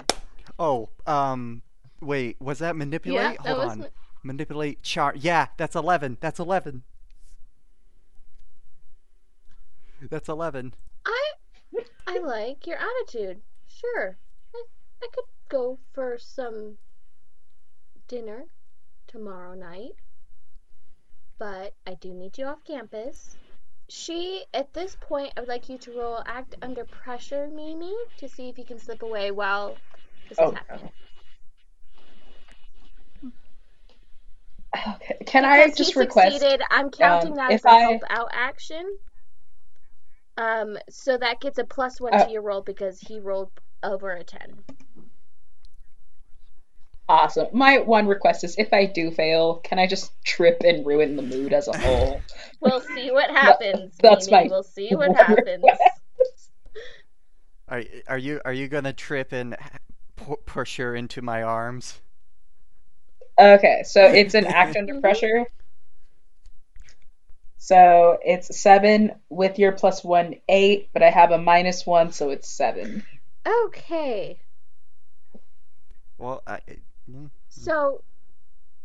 [0.59, 1.62] Oh, um,
[2.00, 2.40] wait.
[2.40, 3.20] Was that manipulate?
[3.22, 3.70] yeah, that Hold was.
[3.72, 3.78] on.
[3.80, 3.86] ma-
[4.22, 5.14] Manipulate char.
[5.16, 6.16] Yeah, that's eleven.
[6.20, 6.82] That's eleven.
[10.00, 10.74] That's eleven.
[11.04, 11.32] I
[12.07, 13.40] I like your attitude.
[13.68, 14.16] Sure,
[14.54, 14.62] I,
[15.02, 16.76] I could go for some
[18.09, 18.46] dinner
[19.07, 19.92] tomorrow night,
[21.38, 23.36] but I do need you off campus,
[23.88, 28.28] she, at this point, I would like you to roll Act Under Pressure, Mimi, to
[28.28, 29.76] see if you can slip away while
[30.29, 30.93] this Oh, is happening.
[34.97, 35.16] Okay.
[35.27, 36.45] Can I just he request?
[36.70, 38.85] I'm counting um, that if as a I- help out action.
[40.39, 43.51] Um, so that gets a plus one Uh, to your roll because he rolled
[43.83, 44.59] over a ten.
[47.09, 47.47] Awesome.
[47.53, 51.22] My one request is if I do fail, can I just trip and ruin the
[51.22, 52.20] mood as a whole?
[52.61, 53.95] We'll see what happens.
[54.03, 54.45] that's Mimi.
[54.45, 55.62] my We'll see what happens.
[55.62, 55.83] request.
[57.68, 59.81] Are are you are you gonna trip and h-
[60.16, 62.00] pu- push her into my arms?
[63.38, 65.44] Okay, so it's an act under pressure.
[67.58, 72.30] So it's seven with your plus one, eight, but I have a minus one, so
[72.30, 73.04] it's seven.
[73.66, 74.40] Okay.
[76.18, 76.60] Well, I.
[77.10, 78.02] mm, So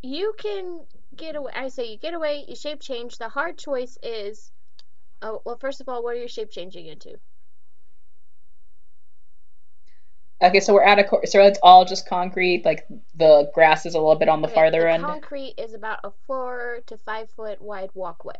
[0.02, 1.52] you can get away.
[1.56, 2.46] I say you get away.
[2.48, 3.18] You shape change.
[3.18, 4.52] The hard choice is.
[5.22, 5.58] Oh well.
[5.58, 7.20] First of all, what are you shape changing into?
[10.44, 12.66] Okay, so we're at a cor- so it's all just concrete.
[12.66, 15.02] Like the grass is a little bit on the Okay, farther the end.
[15.02, 18.34] concrete is about a four to five foot wide walkway.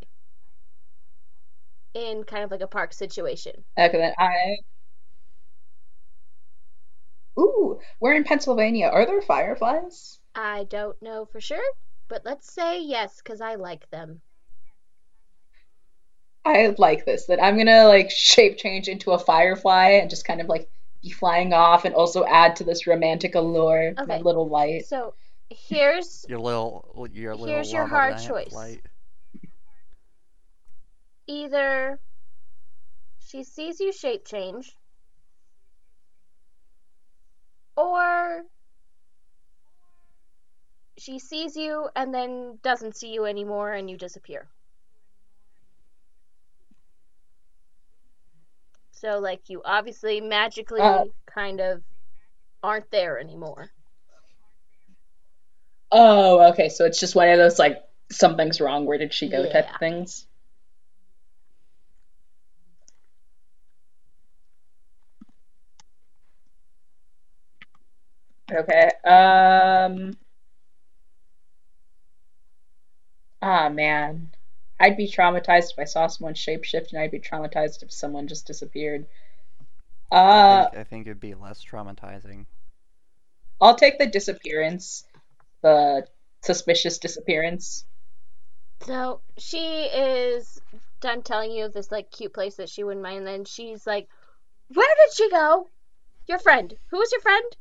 [1.94, 3.64] In kind of like a park situation.
[3.78, 4.56] Okay, then I.
[7.38, 8.86] Ooh, we're in Pennsylvania.
[8.88, 10.18] Are there fireflies?
[10.34, 11.64] I don't know for sure,
[12.08, 14.20] but let's say yes, because I like them.
[16.44, 17.26] I like this.
[17.26, 20.68] That I'm gonna like shape change into a firefly and just kind of like
[21.10, 24.86] flying off, and also add to this romantic allure my little light.
[24.86, 25.14] So
[25.50, 28.52] here's Your little your little Here's your hard choice.
[28.52, 28.82] light.
[31.26, 31.98] either
[33.18, 34.76] she sees you shape change,
[37.76, 38.42] or
[40.98, 44.48] she sees you and then doesn't see you anymore and you disappear.
[49.02, 51.04] So, like, you obviously magically Uh.
[51.26, 51.82] kind of
[52.62, 53.70] aren't there anymore.
[55.92, 56.68] Oh, okay.
[56.68, 58.86] So it's just one of those like something's wrong.
[58.86, 59.44] Where did she go?
[59.44, 59.74] type Yeah.
[59.74, 60.26] of things.
[68.50, 68.90] Okay.
[69.04, 70.12] Um.
[73.42, 74.32] Ah man,
[74.82, 78.46] I'd be traumatized if I saw someone shapeshift, and I'd be traumatized if someone just
[78.46, 79.06] disappeared.
[80.28, 82.46] I Uh, think, I think it'd be less traumatizing.
[83.62, 85.04] I'll take the disappearance,
[85.62, 86.06] the
[86.42, 87.84] suspicious disappearance.
[88.82, 90.60] So she is
[91.00, 94.10] done telling you this like cute place that she wouldn't mind, and then she's like,
[94.68, 95.70] "Where did she go?
[96.26, 96.78] Your friend?
[96.90, 97.56] Who was your friend?"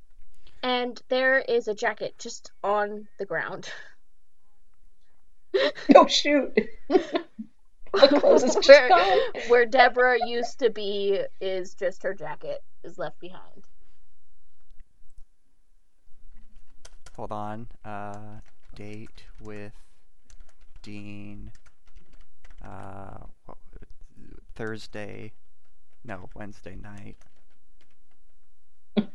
[0.64, 3.72] And there is a jacket just on the ground.
[5.96, 6.58] Oh shoot!
[6.88, 7.28] The
[8.20, 9.20] clothes is where, gone.
[9.50, 13.64] where Deborah used to be is just her jacket is left behind.
[17.16, 17.68] Hold on.
[17.84, 18.40] Uh,
[18.76, 19.74] date with
[20.82, 21.52] Dean.
[22.64, 23.58] Uh, what,
[24.56, 25.34] Thursday.
[26.04, 27.18] No, Wednesday night.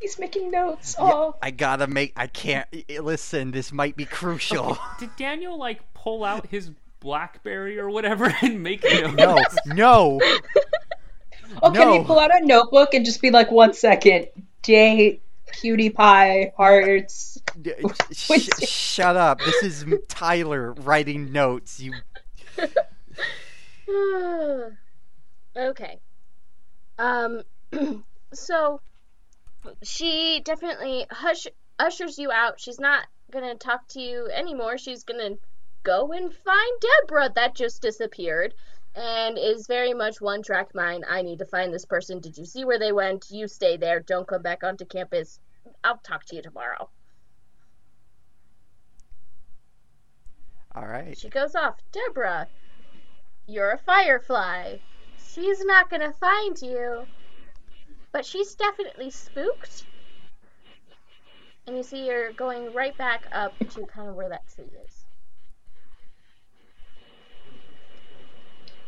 [0.00, 0.96] He's making notes.
[0.98, 2.12] Yeah, Oh, I gotta make.
[2.16, 2.66] I can't.
[2.72, 4.78] i- i- Listen, this might be crucial.
[5.00, 6.70] Did Daniel like pull out his
[7.00, 9.56] BlackBerry or whatever and make notes?
[9.66, 10.20] no, no.
[11.62, 12.04] oh, can you No.
[12.04, 14.28] pull out a notebook and just be like, one second,
[14.62, 15.22] date,
[15.52, 17.38] cutie pie, hearts.
[17.60, 17.72] D-
[18.12, 19.40] sh- shut up.
[19.40, 21.80] This is Tyler writing notes.
[21.80, 21.92] You.
[25.56, 25.98] okay.
[26.98, 27.42] Um
[28.32, 28.80] so
[29.82, 31.46] she definitely hush
[31.78, 32.60] ushers you out.
[32.60, 34.78] She's not gonna talk to you anymore.
[34.78, 35.36] She's gonna
[35.82, 38.54] go and find Deborah that just disappeared
[38.94, 41.04] and is very much one track mind.
[41.08, 42.20] I need to find this person.
[42.20, 43.30] Did you see where they went?
[43.30, 44.00] You stay there.
[44.00, 45.38] Don't come back onto campus.
[45.84, 46.90] I'll talk to you tomorrow.
[50.74, 51.16] All right.
[51.16, 51.76] She goes off.
[51.92, 52.48] Deborah,
[53.46, 54.76] you're a firefly.
[55.32, 57.06] She's not gonna find you.
[58.12, 59.84] But she's definitely spooked.
[61.66, 65.04] And you see her going right back up to kind of where that tree is.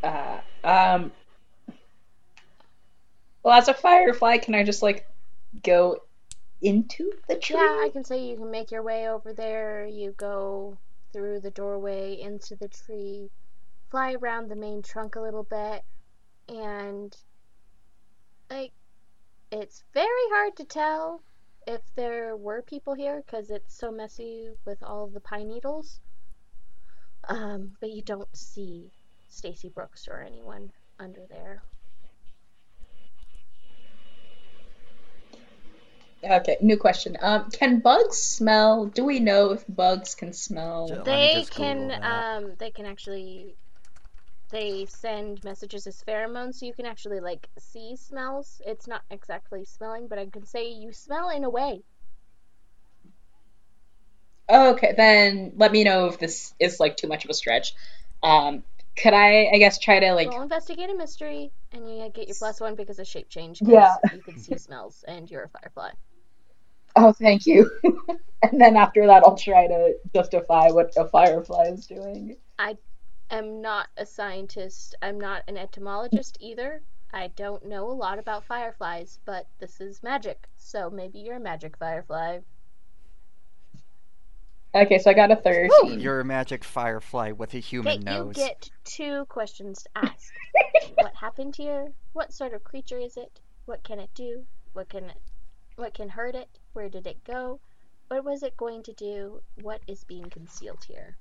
[0.02, 1.12] Uh, um.
[3.42, 5.06] Well, as a firefly, can I just like
[5.62, 5.98] go
[6.62, 7.56] into the tree?
[7.56, 9.86] Yeah, I can say you can make your way over there.
[9.86, 10.78] You go
[11.12, 13.30] through the doorway into the tree,
[13.90, 15.82] fly around the main trunk a little bit,
[16.48, 17.14] and
[18.50, 18.72] like
[19.50, 21.22] it's very hard to tell
[21.66, 26.00] if there were people here because it's so messy with all of the pine needles.
[27.28, 28.90] Um, but you don't see
[29.28, 31.62] Stacy Brooks or anyone under there.
[36.22, 37.16] Okay, new question.
[37.20, 38.86] Um, can bugs smell?
[38.86, 40.86] Do we know if bugs can smell?
[40.88, 42.26] Let me They just Google can that.
[42.44, 43.56] um they can actually
[44.50, 48.60] they send messages as pheromones so you can actually like see smells.
[48.66, 51.82] It's not exactly smelling, but I can say you smell in a way.
[54.50, 57.74] Okay, then let me know if this is like too much of a stretch.
[58.22, 58.64] Um,
[58.96, 60.28] could I, I guess, try to like?
[60.28, 63.62] Roll investigate a mystery and you get your plus one because of shape change.
[63.62, 63.94] Yeah.
[64.12, 65.90] You can see smells and you're a firefly.
[66.96, 67.70] Oh, thank you.
[68.42, 72.36] and then after that, I'll try to justify what a firefly is doing.
[73.30, 74.94] Am not a scientist.
[75.02, 76.82] I'm not an entomologist either.
[77.12, 80.48] I don't know a lot about fireflies, but this is magic.
[80.56, 82.40] So maybe you're a magic firefly.
[84.72, 85.98] Okay, so I got a thirteen.
[85.98, 88.36] You're a magic firefly with a human Okay, nose.
[88.36, 90.32] you get two questions to ask.
[90.94, 91.92] what happened here?
[92.12, 93.40] What sort of creature is it?
[93.64, 94.46] What can it do?
[94.72, 95.18] What can it
[95.74, 96.60] what can hurt it?
[96.72, 97.58] Where did it go?
[98.08, 99.40] What was it going to do?
[99.62, 101.16] What is being concealed here?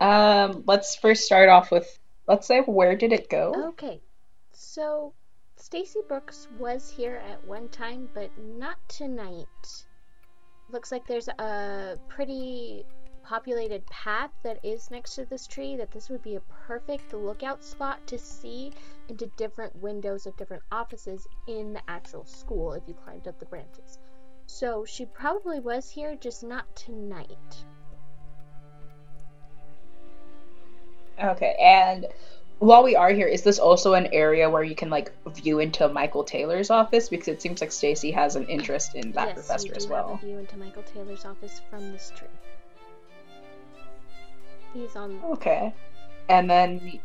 [0.00, 3.68] Um, let's first start off with, let's say, where did it go?
[3.68, 4.00] Okay,
[4.52, 5.14] so
[5.56, 9.84] Stacy Brooks was here at one time, but not tonight.
[10.70, 12.84] Looks like there's a pretty
[13.24, 17.64] populated path that is next to this tree, that this would be a perfect lookout
[17.64, 18.70] spot to see
[19.08, 23.46] into different windows of different offices in the actual school if you climbed up the
[23.46, 23.98] branches.
[24.46, 27.64] So she probably was here, just not tonight.
[31.22, 32.06] Okay, and
[32.58, 35.88] while we are here, is this also an area where you can like view into
[35.88, 37.08] Michael Taylor's office?
[37.08, 39.90] Because it seems like Stacy has an interest in that yes, professor do as have
[39.90, 40.20] well.
[40.22, 42.28] a view into Michael Taylor's office from this tree.
[44.74, 45.72] He's on Okay,
[46.28, 47.00] and then,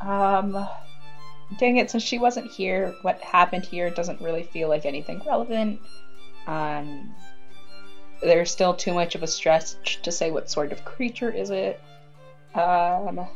[0.00, 0.66] um,
[1.58, 5.80] dang it, since she wasn't here, what happened here doesn't really feel like anything relevant.
[6.46, 7.14] Um,
[8.22, 11.80] there's still too much of a stretch to say what sort of creature is it.
[12.54, 13.26] Um,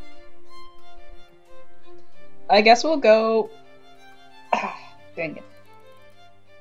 [2.49, 3.51] I guess we'll go.
[5.17, 5.45] dang it.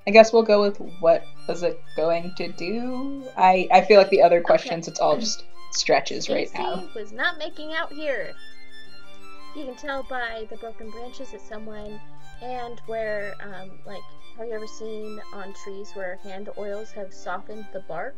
[0.07, 3.27] I guess we'll go with what was it going to do?
[3.37, 6.87] I I feel like the other questions, it's all just stretches right now.
[6.95, 8.33] was not making out here.
[9.55, 11.99] You can tell by the broken branches that someone
[12.41, 14.01] and where um like
[14.37, 18.15] have you ever seen on trees where hand oils have softened the bark?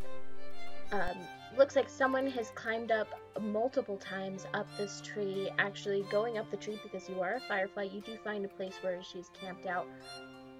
[0.92, 1.16] Um
[1.56, 3.08] looks like someone has climbed up
[3.40, 7.84] multiple times up this tree, actually going up the tree because you are a firefly,
[7.84, 9.86] you do find a place where she's camped out.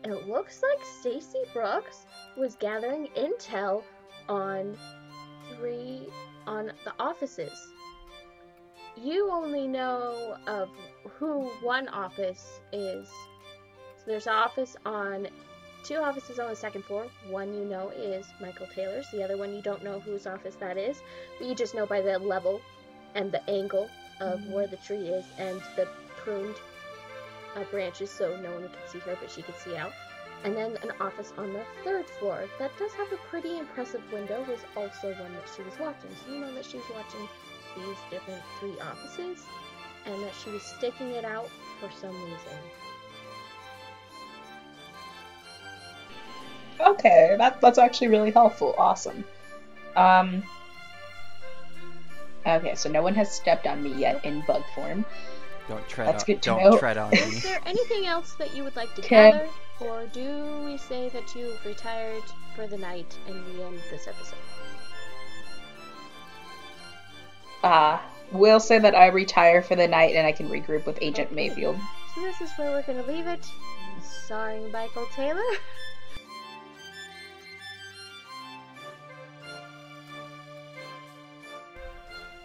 [0.04, 3.82] It looks like Stacy Brooks was gathering intel
[4.28, 4.76] on
[5.56, 6.08] three
[6.46, 7.52] on the offices.
[8.96, 10.68] You only know of
[11.18, 13.08] who one office is.
[13.98, 15.28] So there's an office on
[15.90, 17.04] two offices on the second floor.
[17.28, 19.10] One you know is Michael Taylor's.
[19.10, 21.02] The other one you don't know whose office that is,
[21.36, 22.60] but you just know by the level
[23.16, 25.88] and the angle of where the tree is and the
[26.18, 26.54] pruned
[27.56, 29.90] uh, branches, so no one can see her, but she can see out.
[30.44, 34.44] And then an office on the third floor that does have a pretty impressive window
[34.48, 36.10] was also one that she was watching.
[36.24, 37.28] So you know that she was watching
[37.76, 39.44] these different three offices
[40.06, 41.48] and that she was sticking it out
[41.80, 42.58] for some reason.
[46.86, 48.74] Okay, that that's actually really helpful.
[48.78, 49.24] Awesome.
[49.96, 50.42] Um.
[52.46, 55.04] Okay, so no one has stepped on me yet in bug form.
[55.68, 56.78] Don't tread That's on, good to don't know.
[56.78, 59.30] tread on Is there anything else that you would like to Okay.
[59.30, 59.48] gather?
[59.80, 62.22] Or do we say that you've retired
[62.56, 64.36] for the night and we end this episode?
[67.62, 67.98] Uh,
[68.32, 71.34] we'll say that I retire for the night and I can regroup with Agent Okay.
[71.34, 71.76] Mayfield.
[72.14, 73.44] So this is where we're gonna leave it.
[74.02, 75.40] Starring Michael Taylor.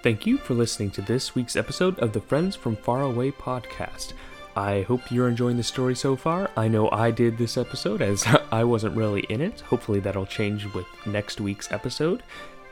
[0.05, 4.13] Thank you for listening to this week's episode of the Friends from Far Away podcast.
[4.55, 6.51] I hope you're enjoying the story so far.
[6.55, 9.61] I know I did this episode as I wasn't really in it.
[9.61, 12.21] Hopefully, that'll change with next week's episode.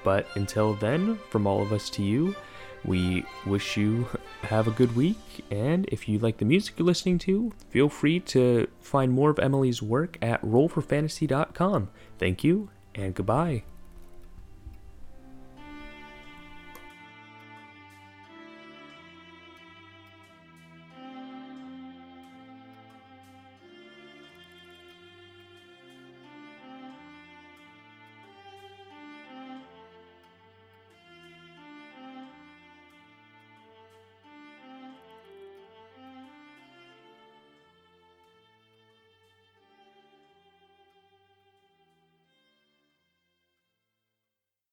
[0.03, 2.35] But until then, from all of us to you,
[2.85, 4.07] we wish you
[4.43, 5.43] have a good week.
[5.49, 9.39] And if you like the music you're listening to, feel free to find more of
[9.39, 11.89] Emily's work at rollforfantasy.com.
[12.19, 13.63] Thank you and goodbye.